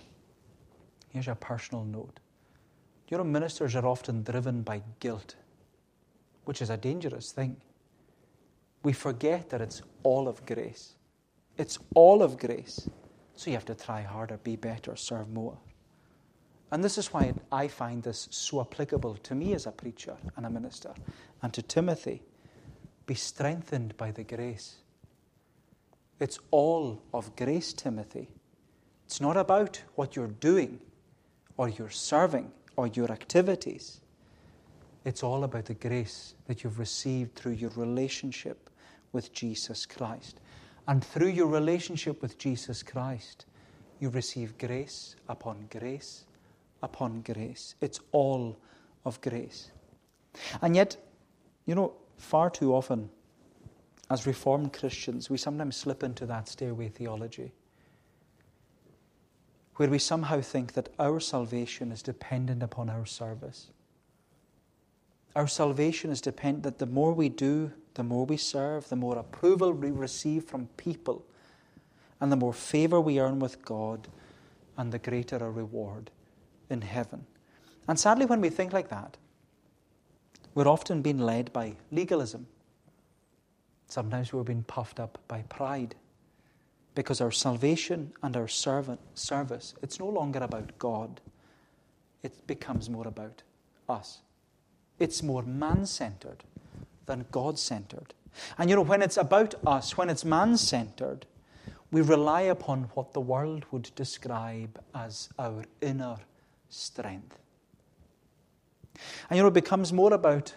here's 1.08 1.28
a 1.28 1.34
personal 1.34 1.84
note. 1.84 2.20
You 3.08 3.18
know, 3.18 3.24
ministers 3.24 3.74
are 3.76 3.86
often 3.86 4.22
driven 4.22 4.62
by 4.62 4.82
guilt, 5.00 5.36
which 6.44 6.62
is 6.62 6.70
a 6.70 6.76
dangerous 6.76 7.32
thing. 7.32 7.56
We 8.82 8.92
forget 8.92 9.50
that 9.50 9.60
it's 9.60 9.82
all 10.02 10.28
of 10.28 10.44
grace. 10.46 10.94
It's 11.56 11.78
all 11.94 12.22
of 12.22 12.38
grace. 12.38 12.88
So 13.36 13.50
you 13.50 13.56
have 13.56 13.64
to 13.66 13.74
try 13.74 14.02
harder, 14.02 14.38
be 14.38 14.56
better, 14.56 14.96
serve 14.96 15.28
more. 15.30 15.58
And 16.74 16.82
this 16.82 16.98
is 16.98 17.12
why 17.12 17.32
I 17.52 17.68
find 17.68 18.02
this 18.02 18.26
so 18.32 18.60
applicable 18.60 19.14
to 19.14 19.34
me 19.36 19.54
as 19.54 19.66
a 19.66 19.70
preacher 19.70 20.16
and 20.36 20.44
a 20.44 20.50
minister, 20.50 20.92
and 21.40 21.54
to 21.54 21.62
Timothy. 21.62 22.20
Be 23.06 23.14
strengthened 23.14 23.96
by 23.96 24.10
the 24.10 24.24
grace 24.24 24.78
it's 26.20 26.38
all 26.50 27.02
of 27.12 27.34
grace, 27.36 27.72
Timothy. 27.72 28.28
It's 29.06 29.20
not 29.20 29.36
about 29.36 29.82
what 29.94 30.16
you're 30.16 30.28
doing 30.28 30.80
or 31.56 31.68
your 31.68 31.90
serving 31.90 32.50
or 32.76 32.86
your 32.86 33.10
activities. 33.10 34.00
It's 35.04 35.22
all 35.22 35.44
about 35.44 35.66
the 35.66 35.74
grace 35.74 36.34
that 36.46 36.64
you've 36.64 36.78
received 36.78 37.34
through 37.34 37.52
your 37.52 37.72
relationship 37.76 38.70
with 39.12 39.32
Jesus 39.32 39.86
Christ. 39.86 40.40
And 40.88 41.04
through 41.04 41.28
your 41.28 41.48
relationship 41.48 42.22
with 42.22 42.38
Jesus 42.38 42.82
Christ, 42.82 43.46
you 44.00 44.08
receive 44.08 44.56
grace 44.56 45.16
upon 45.28 45.68
grace 45.70 46.24
upon 46.84 47.22
grace. 47.22 47.74
It's 47.80 48.00
all 48.12 48.56
of 49.04 49.20
grace. 49.20 49.70
And 50.62 50.76
yet, 50.76 50.96
you 51.66 51.74
know, 51.74 51.94
far 52.18 52.50
too 52.50 52.74
often, 52.74 53.10
as 54.10 54.26
Reformed 54.26 54.72
Christians, 54.72 55.30
we 55.30 55.38
sometimes 55.38 55.76
slip 55.76 56.02
into 56.02 56.26
that 56.26 56.48
stairway 56.48 56.88
theology 56.88 57.52
where 59.76 59.88
we 59.88 59.98
somehow 59.98 60.40
think 60.40 60.74
that 60.74 60.88
our 60.98 61.18
salvation 61.18 61.90
is 61.90 62.02
dependent 62.02 62.62
upon 62.62 62.88
our 62.88 63.06
service. 63.06 63.70
Our 65.34 65.48
salvation 65.48 66.10
is 66.10 66.20
dependent 66.20 66.62
that 66.62 66.78
the 66.78 66.86
more 66.86 67.12
we 67.12 67.28
do, 67.28 67.72
the 67.94 68.04
more 68.04 68.24
we 68.24 68.36
serve, 68.36 68.88
the 68.88 68.94
more 68.94 69.18
approval 69.18 69.72
we 69.72 69.90
receive 69.90 70.44
from 70.44 70.68
people, 70.76 71.24
and 72.20 72.30
the 72.30 72.36
more 72.36 72.52
favor 72.52 73.00
we 73.00 73.18
earn 73.18 73.40
with 73.40 73.64
God, 73.64 74.06
and 74.76 74.92
the 74.92 75.00
greater 75.00 75.42
our 75.42 75.50
reward 75.50 76.10
in 76.70 76.82
heaven. 76.82 77.26
And 77.86 77.98
sadly, 77.98 78.26
when 78.26 78.40
we 78.40 78.50
think 78.50 78.72
like 78.72 78.88
that, 78.88 79.16
we're 80.54 80.68
often 80.68 81.02
being 81.02 81.18
led 81.18 81.52
by 81.52 81.76
legalism. 81.90 82.46
Sometimes 83.88 84.32
we're 84.32 84.44
being 84.44 84.62
puffed 84.62 85.00
up 85.00 85.18
by 85.28 85.42
pride 85.42 85.94
because 86.94 87.20
our 87.20 87.32
salvation 87.32 88.12
and 88.22 88.36
our 88.36 88.48
servant, 88.48 89.00
service, 89.14 89.74
it's 89.82 89.98
no 89.98 90.08
longer 90.08 90.38
about 90.40 90.78
God. 90.78 91.20
It 92.22 92.46
becomes 92.46 92.88
more 92.88 93.06
about 93.06 93.42
us. 93.88 94.20
It's 94.98 95.22
more 95.22 95.42
man 95.42 95.86
centered 95.86 96.44
than 97.06 97.26
God 97.32 97.58
centered. 97.58 98.14
And 98.58 98.70
you 98.70 98.76
know, 98.76 98.82
when 98.82 99.02
it's 99.02 99.16
about 99.16 99.54
us, 99.66 99.96
when 99.96 100.08
it's 100.08 100.24
man 100.24 100.56
centered, 100.56 101.26
we 101.90 102.00
rely 102.00 102.42
upon 102.42 102.84
what 102.94 103.12
the 103.12 103.20
world 103.20 103.64
would 103.70 103.90
describe 103.94 104.80
as 104.94 105.28
our 105.38 105.64
inner 105.80 106.16
strength. 106.68 107.38
And 109.28 109.36
you 109.36 109.42
know, 109.42 109.48
it 109.48 109.54
becomes 109.54 109.92
more 109.92 110.12
about 110.12 110.54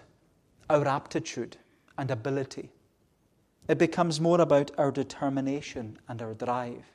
our 0.70 0.88
aptitude 0.88 1.58
and 1.98 2.12
ability 2.12 2.72
it 3.68 3.78
becomes 3.78 4.22
more 4.22 4.40
about 4.40 4.72
our 4.78 4.92
determination 4.92 6.00
and 6.08 6.22
our 6.22 6.34
drive. 6.34 6.86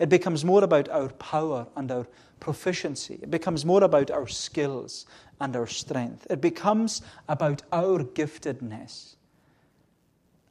It 0.00 0.08
becomes 0.08 0.44
more 0.44 0.64
about 0.64 0.88
our 0.88 1.08
power 1.10 1.68
and 1.76 1.90
our 1.92 2.08
proficiency. 2.40 3.20
It 3.22 3.30
becomes 3.30 3.64
more 3.64 3.84
about 3.84 4.10
our 4.10 4.26
skills 4.26 5.06
and 5.40 5.54
our 5.54 5.68
strength. 5.68 6.26
It 6.28 6.40
becomes 6.40 7.02
about 7.28 7.62
our 7.72 8.02
giftedness 8.02 9.14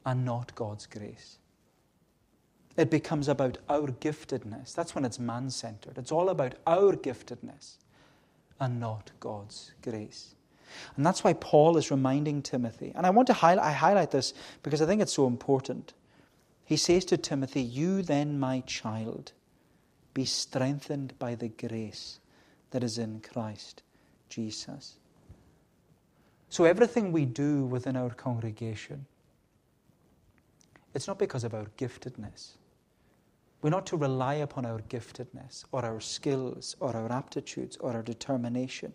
and 0.06 0.24
not 0.24 0.54
God's 0.54 0.86
grace. 0.86 1.38
It 2.78 2.90
becomes 2.90 3.28
about 3.28 3.58
our 3.68 3.88
giftedness. 3.88 4.74
That's 4.74 4.94
when 4.94 5.04
it's 5.04 5.18
man 5.18 5.50
centered. 5.50 5.98
It's 5.98 6.12
all 6.12 6.30
about 6.30 6.54
our 6.66 6.94
giftedness 6.94 7.76
and 8.60 8.80
not 8.80 9.10
God's 9.20 9.72
grace. 9.82 10.34
And 10.96 11.06
that's 11.06 11.24
why 11.24 11.32
Paul 11.32 11.76
is 11.76 11.90
reminding 11.90 12.42
Timothy. 12.42 12.92
And 12.94 13.06
I 13.06 13.10
want 13.10 13.26
to 13.28 13.32
highlight, 13.32 13.64
I 13.64 13.72
highlight 13.72 14.10
this 14.10 14.34
because 14.62 14.82
I 14.82 14.86
think 14.86 15.00
it's 15.00 15.12
so 15.12 15.26
important. 15.26 15.94
He 16.64 16.76
says 16.76 17.04
to 17.06 17.16
Timothy, 17.16 17.62
You 17.62 18.02
then, 18.02 18.38
my 18.38 18.60
child, 18.66 19.32
be 20.14 20.24
strengthened 20.24 21.18
by 21.18 21.34
the 21.34 21.48
grace 21.48 22.18
that 22.70 22.82
is 22.82 22.98
in 22.98 23.20
Christ 23.20 23.82
Jesus. 24.28 24.96
So, 26.48 26.64
everything 26.64 27.12
we 27.12 27.24
do 27.24 27.64
within 27.64 27.96
our 27.96 28.10
congregation, 28.10 29.06
it's 30.94 31.06
not 31.06 31.18
because 31.18 31.44
of 31.44 31.54
our 31.54 31.66
giftedness. 31.76 32.52
We're 33.62 33.70
not 33.70 33.86
to 33.86 33.96
rely 33.96 34.34
upon 34.34 34.66
our 34.66 34.80
giftedness 34.80 35.64
or 35.72 35.84
our 35.84 36.00
skills 36.00 36.76
or 36.80 36.94
our 36.94 37.10
aptitudes 37.10 37.76
or 37.78 37.92
our 37.92 38.02
determination. 38.02 38.92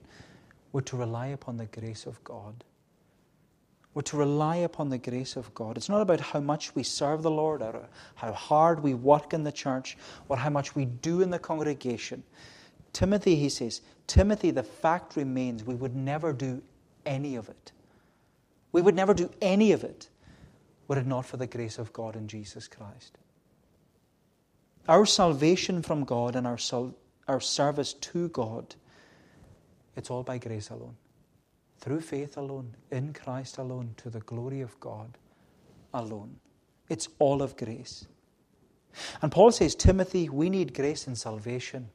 We're 0.72 0.82
to 0.82 0.98
rely 0.98 1.28
upon 1.28 1.58
the 1.58 1.66
grace 1.66 2.06
of 2.06 2.24
God. 2.24 2.64
We're 3.94 4.04
to 4.04 4.18
rely 4.18 4.58
upon 4.58 4.90
the 4.90 4.98
grace 4.98 5.36
of 5.36 5.54
God. 5.54 5.76
It's 5.76 5.90
not 5.90 6.02
about 6.02 6.22
how 6.22 6.40
much 6.40 6.74
we 6.76 6.84
serve 6.84 7.24
the 7.24 7.32
Lord 7.32 7.62
or 7.62 7.90
how 8.16 8.32
hard 8.32 8.82
we 8.82 8.94
work 8.94 9.34
in 9.34 9.44
the 9.44 9.52
church 9.52 9.98
or 10.30 10.38
how 10.38 10.50
much 10.50 10.76
we 10.76 10.86
do 10.86 11.22
in 11.22 11.30
the 11.30 11.40
congregation. 11.40 12.24
Timothy, 12.94 13.36
he 13.36 13.50
says, 13.50 13.82
Timothy, 14.08 14.52
the 14.52 14.64
fact 14.64 15.18
remains 15.18 15.66
we 15.66 15.76
would 15.76 15.96
never 15.96 16.32
do 16.32 16.62
any 17.06 17.36
of 17.36 17.50
it. 17.50 17.74
We 18.72 18.82
would 18.82 18.96
never 18.96 19.14
do 19.14 19.30
any 19.42 19.74
of 19.74 19.84
it 19.84 20.08
were 20.92 20.98
it 20.98 21.08
not 21.08 21.26
for 21.26 21.38
the 21.38 21.48
grace 21.48 21.78
of 21.78 21.94
God 21.94 22.18
in 22.18 22.28
Jesus 22.28 22.68
Christ. 22.68 23.18
Our 24.88 25.06
salvation 25.06 25.82
from 25.82 26.04
God 26.06 26.36
and 26.36 26.48
our, 26.48 26.58
our 27.28 27.40
service 27.40 27.94
to 27.94 28.30
God 28.30 28.76
It's 29.96 30.10
all 30.10 30.24
by 30.24 30.38
grace 30.38 30.70
alone, 30.70 30.96
through 31.80 32.02
faith 32.02 32.38
alone, 32.38 32.76
in 32.92 33.14
Christ 33.14 33.58
alone, 33.58 33.94
to 33.98 34.10
the 34.10 34.22
glory 34.22 34.62
of 34.62 34.80
God 34.80 35.18
alone. 35.94 36.38
It's 36.90 37.10
all 37.20 37.42
of 37.42 37.58
grace. 37.58 38.08
And 39.22 39.32
Paul 39.32 39.52
says, 39.52 39.76
Timothy, 39.76 40.30
we 40.30 40.50
need 40.50 40.74
grace 40.74 41.08
in 41.08 41.16
salvation, 41.16 41.90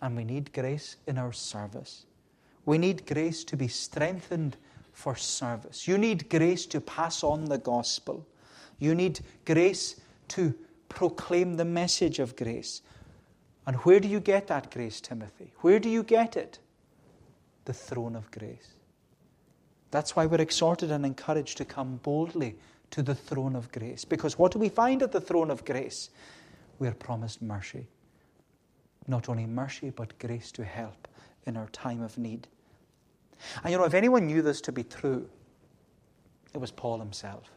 and 0.00 0.16
we 0.16 0.24
need 0.24 0.52
grace 0.52 0.96
in 1.06 1.18
our 1.18 1.32
service. 1.32 2.06
We 2.66 2.78
need 2.78 3.06
grace 3.06 3.44
to 3.44 3.56
be 3.56 3.68
strengthened 3.68 4.56
for 4.92 5.16
service. 5.16 5.88
You 5.88 5.98
need 5.98 6.28
grace 6.28 6.66
to 6.66 6.80
pass 6.80 7.24
on 7.24 7.46
the 7.46 7.58
gospel. 7.58 8.26
You 8.78 8.94
need 8.94 9.20
grace 9.44 9.96
to 10.28 10.54
proclaim 10.88 11.54
the 11.54 11.64
message 11.64 12.18
of 12.18 12.36
grace. 12.36 12.82
And 13.66 13.76
where 13.76 14.00
do 14.00 14.08
you 14.08 14.20
get 14.20 14.46
that 14.46 14.70
grace, 14.70 15.00
Timothy? 15.00 15.52
Where 15.58 15.78
do 15.78 15.88
you 15.88 16.02
get 16.02 16.36
it? 16.36 16.58
The 17.66 17.72
throne 17.72 18.16
of 18.16 18.30
grace. 18.30 18.74
That's 19.90 20.16
why 20.16 20.26
we're 20.26 20.40
exhorted 20.40 20.90
and 20.90 21.04
encouraged 21.04 21.56
to 21.58 21.64
come 21.64 21.96
boldly 22.02 22.56
to 22.90 23.02
the 23.02 23.14
throne 23.14 23.56
of 23.56 23.70
grace. 23.72 24.04
Because 24.04 24.38
what 24.38 24.52
do 24.52 24.58
we 24.58 24.68
find 24.68 25.02
at 25.02 25.12
the 25.12 25.20
throne 25.20 25.50
of 25.50 25.64
grace? 25.64 26.10
We 26.78 26.88
are 26.88 26.94
promised 26.94 27.42
mercy. 27.42 27.86
Not 29.06 29.28
only 29.28 29.46
mercy, 29.46 29.90
but 29.90 30.18
grace 30.18 30.52
to 30.52 30.64
help 30.64 31.08
in 31.46 31.56
our 31.56 31.68
time 31.68 32.02
of 32.02 32.18
need. 32.18 32.46
And 33.62 33.72
you 33.72 33.78
know, 33.78 33.84
if 33.84 33.94
anyone 33.94 34.26
knew 34.26 34.42
this 34.42 34.60
to 34.62 34.72
be 34.72 34.82
true, 34.82 35.28
it 36.54 36.58
was 36.58 36.70
Paul 36.70 36.98
himself. 36.98 37.50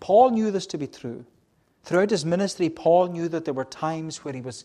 Paul 0.00 0.30
knew 0.30 0.50
this 0.50 0.66
to 0.68 0.78
be 0.78 0.86
true. 0.86 1.24
Throughout 1.84 2.10
his 2.10 2.24
ministry, 2.24 2.68
Paul 2.68 3.08
knew 3.08 3.28
that 3.28 3.44
there 3.44 3.54
were 3.54 3.64
times 3.64 4.24
where 4.24 4.34
he 4.34 4.40
was 4.40 4.64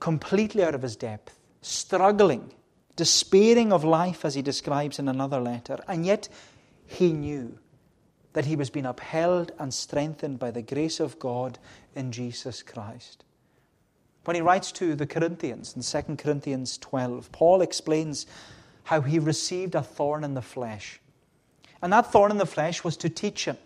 completely 0.00 0.64
out 0.64 0.74
of 0.74 0.82
his 0.82 0.96
depth, 0.96 1.38
struggling, 1.62 2.52
despairing 2.96 3.72
of 3.72 3.84
life, 3.84 4.24
as 4.24 4.34
he 4.34 4.42
describes 4.42 4.98
in 4.98 5.08
another 5.08 5.40
letter. 5.40 5.78
And 5.86 6.06
yet, 6.06 6.28
he 6.86 7.12
knew 7.12 7.58
that 8.32 8.44
he 8.44 8.56
was 8.56 8.70
being 8.70 8.86
upheld 8.86 9.52
and 9.58 9.72
strengthened 9.72 10.38
by 10.38 10.50
the 10.50 10.62
grace 10.62 11.00
of 11.00 11.18
God 11.18 11.58
in 11.94 12.12
Jesus 12.12 12.62
Christ. 12.62 13.24
When 14.24 14.34
he 14.34 14.42
writes 14.42 14.72
to 14.72 14.94
the 14.94 15.06
Corinthians 15.06 15.74
in 15.76 15.82
2 15.82 16.16
Corinthians 16.16 16.78
12, 16.78 17.30
Paul 17.32 17.62
explains 17.62 18.26
how 18.84 19.00
he 19.00 19.18
received 19.18 19.74
a 19.74 19.82
thorn 19.82 20.24
in 20.24 20.34
the 20.34 20.42
flesh. 20.42 21.00
And 21.80 21.92
that 21.92 22.10
thorn 22.12 22.30
in 22.30 22.38
the 22.38 22.46
flesh 22.46 22.82
was 22.84 22.96
to 22.98 23.08
teach 23.08 23.44
him, 23.44 23.56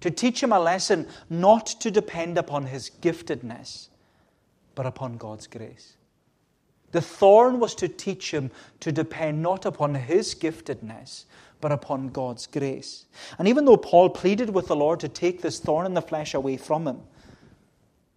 to 0.00 0.10
teach 0.10 0.42
him 0.42 0.52
a 0.52 0.60
lesson 0.60 1.06
not 1.28 1.66
to 1.66 1.90
depend 1.90 2.38
upon 2.38 2.66
his 2.66 2.90
giftedness, 3.00 3.88
but 4.74 4.86
upon 4.86 5.16
God's 5.16 5.46
grace. 5.46 5.96
The 6.92 7.00
thorn 7.00 7.60
was 7.60 7.74
to 7.76 7.88
teach 7.88 8.32
him 8.32 8.50
to 8.80 8.92
depend 8.92 9.42
not 9.42 9.66
upon 9.66 9.94
his 9.94 10.34
giftedness, 10.34 11.24
but 11.60 11.72
upon 11.72 12.08
God's 12.08 12.46
grace. 12.46 13.06
And 13.38 13.48
even 13.48 13.64
though 13.64 13.76
Paul 13.76 14.10
pleaded 14.10 14.50
with 14.50 14.68
the 14.68 14.76
Lord 14.76 15.00
to 15.00 15.08
take 15.08 15.42
this 15.42 15.58
thorn 15.58 15.84
in 15.84 15.94
the 15.94 16.02
flesh 16.02 16.34
away 16.34 16.56
from 16.56 16.86
him, 16.86 17.00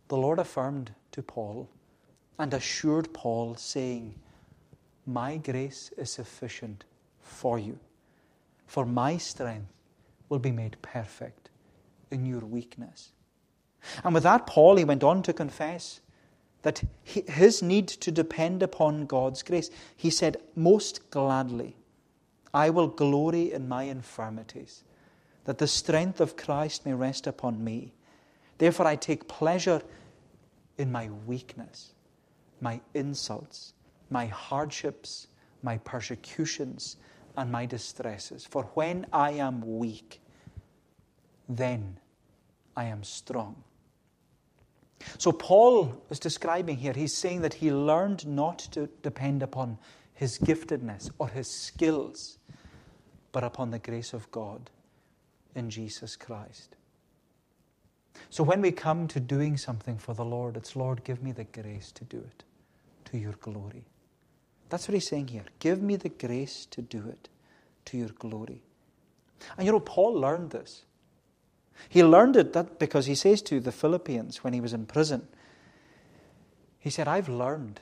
the 0.08 0.18
Lord 0.18 0.40
affirmed 0.40 0.92
to 1.14 1.24
Paul 1.24 1.70
and 2.38 2.54
assured 2.54 3.14
Paul, 3.14 3.56
saying, 3.56 4.16
My 5.06 5.38
grace 5.38 5.92
is 5.98 6.12
sufficient 6.12 6.86
for 7.22 7.60
you, 7.60 7.80
for 8.68 8.86
my 8.86 9.18
strength 9.18 9.72
will 10.30 10.40
be 10.40 10.52
made 10.52 10.78
perfect 10.82 11.41
in 12.12 12.26
your 12.26 12.42
weakness. 12.42 13.12
And 14.04 14.14
with 14.14 14.24
that, 14.24 14.46
Paul, 14.46 14.76
he 14.78 14.84
went 14.84 15.04
on 15.04 15.24
to 15.24 15.34
confess 15.34 16.02
that 16.62 16.84
his 17.04 17.64
need 17.64 17.88
to 17.88 18.12
depend 18.12 18.62
upon 18.62 19.06
God's 19.08 19.42
grace. 19.42 19.70
He 19.96 20.10
said, 20.10 20.38
Most 20.56 21.10
gladly 21.10 21.76
I 22.54 22.70
will 22.70 22.88
glory 22.88 23.52
in 23.52 23.68
my 23.68 23.84
infirmities, 23.84 24.84
that 25.46 25.58
the 25.58 25.68
strength 25.68 26.22
of 26.22 26.38
Christ 26.38 26.86
may 26.86 26.94
rest 26.94 27.26
upon 27.26 27.64
me. 27.64 27.94
Therefore, 28.58 28.86
I 28.86 28.96
take 28.96 29.28
pleasure 29.28 29.82
in 30.78 30.92
my 30.92 31.10
weakness, 31.26 31.94
my 32.60 32.82
insults, 32.94 33.74
my 34.10 34.28
hardships, 34.28 35.28
my 35.64 35.78
persecutions, 35.80 36.98
and 37.38 37.52
my 37.52 37.66
distresses. 37.66 38.46
For 38.46 38.64
when 38.76 39.08
I 39.12 39.32
am 39.32 39.80
weak, 39.80 40.21
then 41.58 41.98
I 42.76 42.86
am 42.86 43.04
strong. 43.04 43.64
So, 45.18 45.32
Paul 45.32 46.00
is 46.12 46.20
describing 46.20 46.78
here, 46.78 46.94
he's 46.94 47.16
saying 47.16 47.42
that 47.42 47.56
he 47.56 47.72
learned 47.72 48.28
not 48.28 48.60
to 48.72 48.88
depend 49.02 49.42
upon 49.42 49.80
his 50.14 50.38
giftedness 50.38 51.10
or 51.18 51.28
his 51.28 51.50
skills, 51.50 52.38
but 53.32 53.44
upon 53.44 53.72
the 53.72 53.80
grace 53.80 54.14
of 54.14 54.30
God 54.32 54.70
in 55.56 55.70
Jesus 55.70 56.16
Christ. 56.16 56.76
So 58.30 58.44
when 58.44 58.62
we 58.62 58.72
come 58.72 59.08
to 59.10 59.20
doing 59.20 59.58
something 59.58 59.98
for 59.98 60.14
the 60.14 60.26
Lord, 60.26 60.58
it's 60.58 60.76
Lord, 60.76 61.04
give 61.04 61.24
me 61.24 61.32
the 61.32 61.44
grace 61.44 61.92
to 61.94 62.04
do 62.04 62.18
it 62.18 62.44
to 63.06 63.18
your 63.18 63.34
glory. 63.34 63.84
That's 64.70 64.88
what 64.88 64.94
he's 64.94 65.08
saying 65.08 65.28
here. 65.28 65.46
Give 65.60 65.82
me 65.82 65.96
the 65.96 66.10
grace 66.10 66.66
to 66.72 66.82
do 66.82 67.08
it 67.10 67.30
to 67.86 67.98
your 67.98 68.10
glory. 68.10 68.62
And 69.58 69.66
you 69.66 69.72
know, 69.72 69.80
Paul 69.80 70.14
learned 70.14 70.52
this. 70.52 70.84
He 71.90 72.04
learned 72.04 72.36
it 72.36 72.54
that 72.54 72.80
because 72.80 73.06
he 73.06 73.16
says 73.16 73.42
to 73.44 73.60
the 73.60 73.72
Philippians 73.72 74.44
when 74.44 74.54
he 74.54 74.62
was 74.62 74.74
in 74.74 74.86
prison, 74.86 75.28
he 76.80 76.90
said, 76.90 77.08
I've 77.08 77.30
learned. 77.30 77.80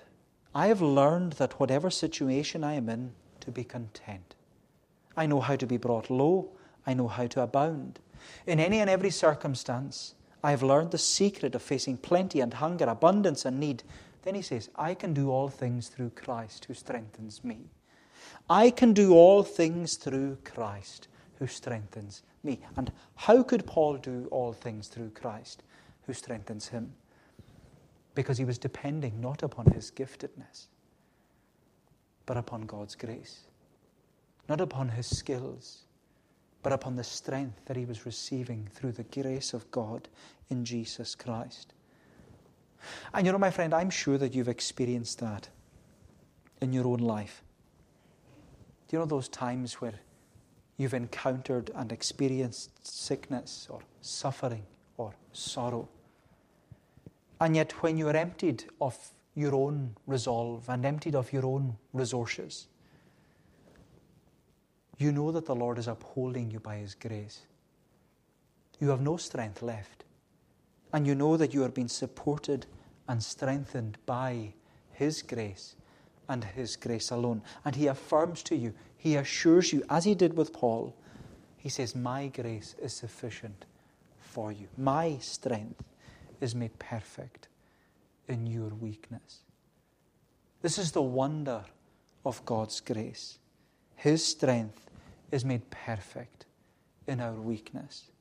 I 0.53 0.67
have 0.67 0.81
learned 0.81 1.33
that 1.33 1.59
whatever 1.59 1.89
situation 1.89 2.63
I 2.63 2.73
am 2.73 2.89
in, 2.89 3.13
to 3.41 3.51
be 3.51 3.63
content. 3.63 4.35
I 5.15 5.25
know 5.25 5.39
how 5.39 5.55
to 5.55 5.65
be 5.65 5.77
brought 5.77 6.09
low. 6.09 6.49
I 6.85 6.93
know 6.93 7.07
how 7.07 7.27
to 7.27 7.41
abound. 7.41 7.99
In 8.45 8.59
any 8.59 8.79
and 8.79 8.89
every 8.89 9.09
circumstance, 9.09 10.15
I 10.43 10.51
have 10.51 10.63
learned 10.63 10.91
the 10.91 10.97
secret 10.97 11.55
of 11.55 11.61
facing 11.61 11.97
plenty 11.97 12.41
and 12.41 12.53
hunger, 12.53 12.85
abundance 12.85 13.45
and 13.45 13.59
need. 13.59 13.83
Then 14.23 14.35
he 14.35 14.41
says, 14.41 14.69
I 14.75 14.93
can 14.93 15.13
do 15.13 15.29
all 15.29 15.49
things 15.49 15.87
through 15.87 16.11
Christ 16.11 16.65
who 16.65 16.73
strengthens 16.73 17.43
me. 17.43 17.69
I 18.49 18.69
can 18.69 18.93
do 18.93 19.13
all 19.13 19.43
things 19.43 19.95
through 19.95 20.37
Christ 20.43 21.07
who 21.37 21.47
strengthens 21.47 22.23
me. 22.43 22.59
And 22.75 22.91
how 23.15 23.43
could 23.43 23.65
Paul 23.65 23.97
do 23.97 24.27
all 24.31 24.53
things 24.53 24.87
through 24.87 25.11
Christ 25.11 25.63
who 26.05 26.13
strengthens 26.13 26.67
him? 26.67 26.93
Because 28.15 28.37
he 28.37 28.45
was 28.45 28.57
depending 28.57 29.21
not 29.21 29.43
upon 29.43 29.67
his 29.67 29.91
giftedness, 29.91 30.67
but 32.25 32.37
upon 32.37 32.61
God's 32.61 32.95
grace 32.95 33.41
not 34.49 34.59
upon 34.59 34.89
his 34.89 35.05
skills, 35.05 35.83
but 36.63 36.73
upon 36.73 36.95
the 36.95 37.03
strength 37.03 37.61
that 37.65 37.77
he 37.77 37.85
was 37.85 38.05
receiving 38.05 38.67
through 38.73 38.91
the 38.91 39.03
grace 39.03 39.53
of 39.53 39.69
God 39.71 40.09
in 40.49 40.65
Jesus 40.65 41.13
Christ. 41.15 41.73
And 43.13 43.25
you 43.25 43.31
know, 43.31 43.37
my 43.37 43.51
friend, 43.51 43.73
I'm 43.73 43.91
sure 43.91 44.17
that 44.17 44.33
you've 44.33 44.49
experienced 44.49 45.19
that 45.19 45.47
in 46.61 46.73
your 46.73 46.87
own 46.87 46.99
life. 46.99 47.43
Do 48.87 48.97
you 48.97 48.99
know 48.99 49.05
those 49.05 49.29
times 49.29 49.75
where 49.75 49.93
you've 50.79 50.95
encountered 50.95 51.69
and 51.75 51.91
experienced 51.91 52.71
sickness 52.87 53.67
or 53.69 53.81
suffering 54.01 54.63
or 54.97 55.13
sorrow? 55.31 55.87
And 57.39 57.55
yet, 57.55 57.71
when 57.83 57.97
you 57.97 58.07
are 58.07 58.15
emptied 58.15 58.63
of 58.81 58.97
your 59.35 59.53
own 59.53 59.95
resolve 60.07 60.67
and 60.67 60.85
emptied 60.85 61.15
of 61.15 61.31
your 61.31 61.45
own 61.45 61.77
resources, 61.93 62.67
you 64.97 65.11
know 65.11 65.31
that 65.31 65.45
the 65.45 65.55
Lord 65.55 65.77
is 65.77 65.87
upholding 65.87 66.49
you 66.49 66.59
by 66.59 66.77
His 66.77 66.95
grace. 66.95 67.41
You 68.79 68.89
have 68.89 69.01
no 69.01 69.17
strength 69.17 69.61
left. 69.61 70.05
And 70.91 71.05
you 71.05 71.13
know 71.13 71.37
that 71.37 71.53
you 71.53 71.63
are 71.63 71.69
being 71.69 71.87
supported 71.87 72.65
and 73.07 73.21
strengthened 73.23 73.97
by 74.05 74.53
His 74.91 75.21
grace 75.21 75.75
and 76.27 76.43
His 76.43 76.75
grace 76.75 77.11
alone. 77.11 77.41
And 77.63 77.75
He 77.75 77.87
affirms 77.87 78.43
to 78.43 78.55
you, 78.55 78.73
He 78.99 79.15
assures 79.15 79.71
you, 79.71 79.81
as 79.89 80.03
He 80.03 80.13
did 80.13 80.35
with 80.35 80.51
Paul, 80.51 80.93
He 81.57 81.69
says, 81.69 81.95
My 81.95 82.27
grace 82.27 82.75
is 82.81 82.93
sufficient 82.93 83.65
for 84.19 84.51
you. 84.51 84.67
My 84.77 85.17
strength 85.19 85.83
is 86.41 86.53
made 86.53 86.77
perfect 86.79 87.47
in 88.27 88.45
your 88.45 88.67
weakness. 88.67 89.39
This 90.61 90.77
is 90.77 90.91
the 90.91 91.01
wonder 91.01 91.63
of 92.25 92.45
God's 92.45 92.81
grace. 92.81 93.39
His 93.95 94.23
strength 94.25 94.89
is 95.31 95.45
made 95.45 95.69
perfect 95.69 96.45
in 97.07 97.21
our 97.21 97.33
weakness. 97.33 98.11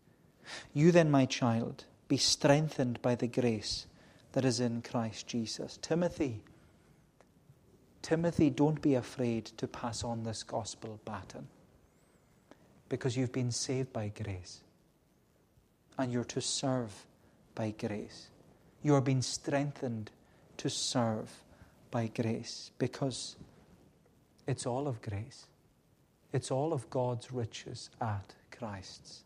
You 0.73 0.93
then, 0.93 1.11
my 1.11 1.27
child, 1.27 1.85
be 2.07 2.17
strengthened 2.17 3.03
by 3.03 3.17
the 3.17 3.27
grace 3.27 3.87
that 4.33 4.45
is 4.45 4.61
in 4.61 4.83
Christ 4.83 5.27
Jesus. 5.27 5.77
Timothy, 5.83 6.45
Timothy, 8.09 8.49
don't 8.49 8.81
be 8.81 8.95
afraid 8.95 9.45
to 9.59 9.69
pass 9.69 10.03
on 10.03 10.23
this 10.23 10.43
gospel 10.43 10.99
baton 11.05 11.47
because 12.89 13.19
you've 13.19 13.33
been 13.33 13.53
saved 13.53 13.93
by 13.93 14.11
grace 14.25 14.63
and 15.99 16.11
you're 16.11 16.25
to 16.25 16.41
serve 16.41 17.05
by 17.55 17.75
grace. 17.79 18.31
You 18.83 18.95
are 18.95 19.03
being 19.03 19.21
strengthened 19.21 20.11
to 20.57 20.71
serve 20.71 21.31
by 21.91 22.07
grace 22.07 22.71
because 22.79 23.37
It's 24.47 24.65
all 24.65 24.89
of 24.89 25.03
grace. 25.03 25.47
It's 26.33 26.51
all 26.51 26.73
of 26.73 26.89
God's 26.89 27.31
riches 27.31 27.91
at 28.01 28.35
Christ's 28.51 29.23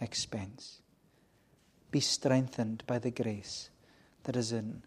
expense. 0.00 0.82
Be 1.90 1.98
strengthened 1.98 2.84
by 2.86 3.00
the 3.00 3.10
grace 3.10 3.70
that 4.22 4.36
is 4.36 4.52
in 4.52 4.84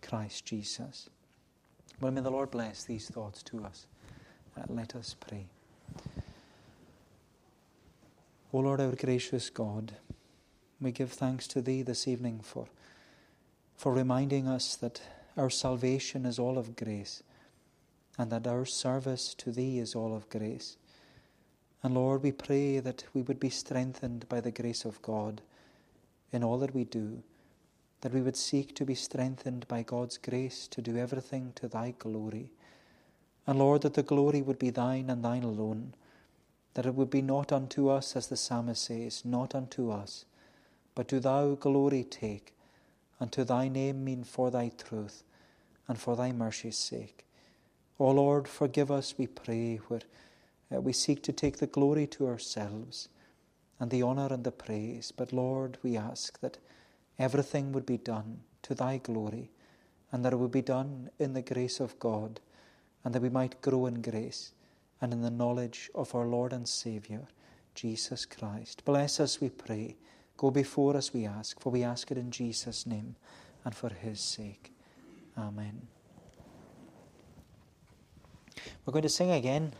Christ 0.00 0.44
Jesus. 0.44 1.10
Well, 2.00 2.12
may 2.12 2.20
the 2.20 2.30
Lord 2.30 2.52
bless 2.52 2.84
these 2.84 3.08
thoughts 3.08 3.42
to 3.44 3.64
us. 3.64 3.86
Uh, 4.56 4.62
let 4.68 4.94
us 4.94 5.16
pray. 5.18 5.46
O 8.52 8.58
Lord, 8.58 8.80
our 8.80 8.94
gracious 8.94 9.50
God, 9.50 9.92
we 10.80 10.92
give 10.92 11.10
thanks 11.10 11.48
to 11.48 11.60
Thee 11.60 11.82
this 11.82 12.06
evening 12.06 12.40
for, 12.44 12.68
for 13.76 13.92
reminding 13.92 14.46
us 14.46 14.76
that 14.76 15.00
our 15.36 15.50
salvation 15.50 16.24
is 16.24 16.38
all 16.38 16.56
of 16.56 16.76
grace 16.76 17.24
and 18.16 18.30
that 18.30 18.46
our 18.46 18.64
service 18.64 19.34
to 19.34 19.50
Thee 19.50 19.80
is 19.80 19.96
all 19.96 20.14
of 20.14 20.28
grace. 20.28 20.76
And 21.82 21.94
Lord, 21.94 22.22
we 22.22 22.30
pray 22.32 22.78
that 22.78 23.04
we 23.12 23.22
would 23.22 23.40
be 23.40 23.50
strengthened 23.50 24.28
by 24.28 24.40
the 24.40 24.52
grace 24.52 24.84
of 24.84 25.02
God 25.02 25.40
in 26.32 26.44
all 26.44 26.58
that 26.58 26.74
we 26.74 26.84
do, 26.84 27.22
that 28.00 28.12
we 28.12 28.22
would 28.22 28.36
seek 28.36 28.74
to 28.74 28.84
be 28.84 28.94
strengthened 28.94 29.66
by 29.68 29.82
God's 29.82 30.18
grace 30.18 30.68
to 30.68 30.80
do 30.80 30.96
everything 30.96 31.52
to 31.56 31.68
Thy 31.68 31.94
glory. 31.98 32.50
And 33.46 33.58
Lord, 33.58 33.82
that 33.82 33.94
the 33.94 34.02
glory 34.02 34.42
would 34.42 34.58
be 34.58 34.70
Thine 34.70 35.10
and 35.10 35.24
Thine 35.24 35.42
alone, 35.42 35.94
that 36.74 36.86
it 36.86 36.94
would 36.94 37.10
be 37.10 37.22
not 37.22 37.50
unto 37.50 37.88
us, 37.88 38.14
as 38.14 38.28
the 38.28 38.36
psalmist 38.36 38.84
says, 38.84 39.24
not 39.24 39.54
unto 39.54 39.90
us, 39.90 40.24
but 40.94 41.08
do 41.08 41.18
Thou 41.18 41.54
glory 41.54 42.04
take, 42.04 42.54
and 43.18 43.32
to 43.32 43.44
Thy 43.44 43.68
name 43.68 44.04
mean 44.04 44.22
for 44.22 44.50
Thy 44.50 44.70
truth 44.76 45.22
and 45.88 45.98
for 45.98 46.14
Thy 46.14 46.30
mercy's 46.30 46.78
sake. 46.78 47.24
O 47.98 48.10
Lord, 48.10 48.46
forgive 48.46 48.90
us, 48.90 49.14
we 49.18 49.26
pray, 49.26 49.76
where 49.88 50.02
uh, 50.72 50.80
we 50.80 50.92
seek 50.92 51.22
to 51.22 51.32
take 51.32 51.58
the 51.58 51.66
glory 51.66 52.06
to 52.06 52.28
ourselves 52.28 53.08
and 53.80 53.90
the 53.90 54.02
honour 54.02 54.28
and 54.30 54.44
the 54.44 54.52
praise. 54.52 55.12
But 55.16 55.32
Lord, 55.32 55.78
we 55.82 55.96
ask 55.96 56.38
that 56.40 56.58
everything 57.18 57.72
would 57.72 57.86
be 57.86 57.98
done 57.98 58.40
to 58.62 58.74
Thy 58.74 58.98
glory 58.98 59.50
and 60.12 60.24
that 60.24 60.32
it 60.32 60.36
would 60.36 60.50
be 60.50 60.62
done 60.62 61.10
in 61.18 61.34
the 61.34 61.42
grace 61.42 61.80
of 61.80 61.98
God 61.98 62.40
and 63.04 63.14
that 63.14 63.22
we 63.22 63.28
might 63.28 63.60
grow 63.60 63.86
in 63.86 64.02
grace 64.02 64.52
and 65.00 65.12
in 65.12 65.22
the 65.22 65.30
knowledge 65.30 65.90
of 65.94 66.14
our 66.14 66.26
Lord 66.26 66.52
and 66.52 66.68
Saviour, 66.68 67.28
Jesus 67.74 68.26
Christ. 68.26 68.84
Bless 68.84 69.20
us, 69.20 69.40
we 69.40 69.48
pray. 69.48 69.96
Go 70.36 70.50
before 70.50 70.96
us, 70.96 71.12
we 71.12 71.26
ask, 71.26 71.60
for 71.60 71.70
we 71.70 71.82
ask 71.82 72.10
it 72.10 72.18
in 72.18 72.30
Jesus' 72.30 72.86
name 72.86 73.16
and 73.64 73.74
for 73.74 73.90
His 73.90 74.20
sake. 74.20 74.72
Amen. 75.36 75.86
We're 78.84 78.92
going 78.92 79.02
to 79.02 79.08
sing 79.08 79.30
again, 79.30 79.72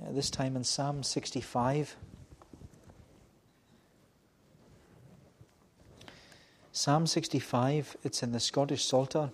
uh, 0.00 0.12
this 0.12 0.30
time 0.30 0.56
in 0.56 0.64
Psalm 0.64 1.02
65. 1.02 1.96
Psalm 6.72 7.04
65, 7.04 7.96
it's 8.04 8.22
in 8.22 8.30
the 8.30 8.38
Scottish 8.38 8.84
Psalter. 8.84 9.30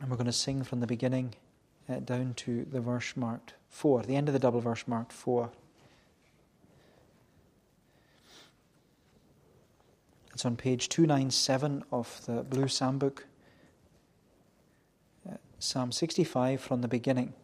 And 0.00 0.10
we're 0.10 0.16
going 0.16 0.26
to 0.26 0.32
sing 0.32 0.64
from 0.64 0.80
the 0.80 0.86
beginning 0.86 1.34
uh, 1.88 2.00
down 2.00 2.34
to 2.34 2.64
the 2.64 2.80
verse 2.80 3.16
marked 3.16 3.54
4, 3.70 4.02
the 4.02 4.16
end 4.16 4.28
of 4.28 4.32
the 4.32 4.40
double 4.40 4.60
verse 4.60 4.88
marked 4.88 5.12
4. 5.12 5.50
It's 10.34 10.44
on 10.44 10.56
page 10.56 10.88
297 10.88 11.84
of 11.92 12.24
the 12.26 12.42
Blue 12.42 12.66
Psalm 12.68 12.98
Book. 12.98 13.26
Uh, 15.28 15.34
Psalm 15.60 15.92
65 15.92 16.60
from 16.60 16.80
the 16.80 16.88
beginning. 16.88 17.34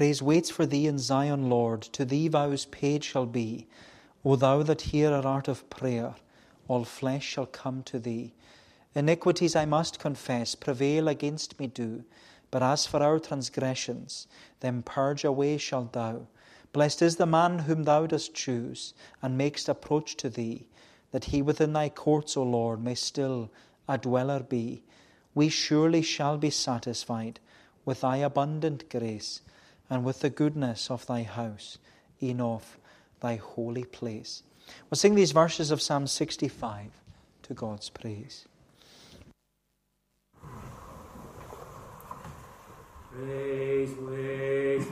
Praise 0.00 0.22
waits 0.22 0.48
for 0.48 0.64
thee 0.64 0.86
in 0.86 0.98
Zion, 0.98 1.50
Lord. 1.50 1.82
To 1.92 2.06
thee 2.06 2.26
vows 2.28 2.64
paid 2.64 3.04
shall 3.04 3.26
be. 3.26 3.66
O 4.24 4.34
thou 4.34 4.62
that 4.62 4.80
hearer 4.80 5.20
art 5.26 5.46
of 5.46 5.68
prayer, 5.68 6.14
all 6.68 6.84
flesh 6.84 7.26
shall 7.26 7.44
come 7.44 7.82
to 7.82 7.98
thee. 7.98 8.32
Iniquities 8.94 9.54
I 9.54 9.66
must 9.66 9.98
confess, 9.98 10.54
prevail 10.54 11.06
against 11.06 11.60
me 11.60 11.66
do. 11.66 12.04
But 12.50 12.62
as 12.62 12.86
for 12.86 13.02
our 13.02 13.18
transgressions, 13.18 14.26
them 14.60 14.82
purge 14.82 15.22
away 15.22 15.58
shalt 15.58 15.92
thou. 15.92 16.28
Blessed 16.72 17.02
is 17.02 17.16
the 17.16 17.26
man 17.26 17.58
whom 17.58 17.82
thou 17.82 18.06
dost 18.06 18.32
choose, 18.32 18.94
and 19.20 19.36
makest 19.36 19.68
approach 19.68 20.16
to 20.16 20.30
thee, 20.30 20.66
that 21.10 21.26
he 21.26 21.42
within 21.42 21.74
thy 21.74 21.90
courts, 21.90 22.38
O 22.38 22.42
Lord, 22.42 22.82
may 22.82 22.94
still 22.94 23.50
a 23.86 23.98
dweller 23.98 24.40
be. 24.40 24.82
We 25.34 25.50
surely 25.50 26.00
shall 26.00 26.38
be 26.38 26.48
satisfied 26.48 27.38
with 27.84 28.00
thy 28.00 28.16
abundant 28.16 28.88
grace, 28.88 29.42
and 29.90 30.04
with 30.04 30.20
the 30.20 30.30
goodness 30.30 30.90
of 30.90 31.04
thy 31.06 31.24
house, 31.24 31.78
in 32.20 32.40
thy 33.20 33.36
holy 33.36 33.84
place. 33.84 34.42
We'll 34.88 34.96
sing 34.96 35.16
these 35.16 35.32
verses 35.32 35.70
of 35.70 35.82
Psalm 35.82 36.06
65 36.06 36.92
to 37.42 37.54
God's 37.54 37.90
praise. 37.90 38.46
Praise, 43.12 43.90
praise, 43.92 44.86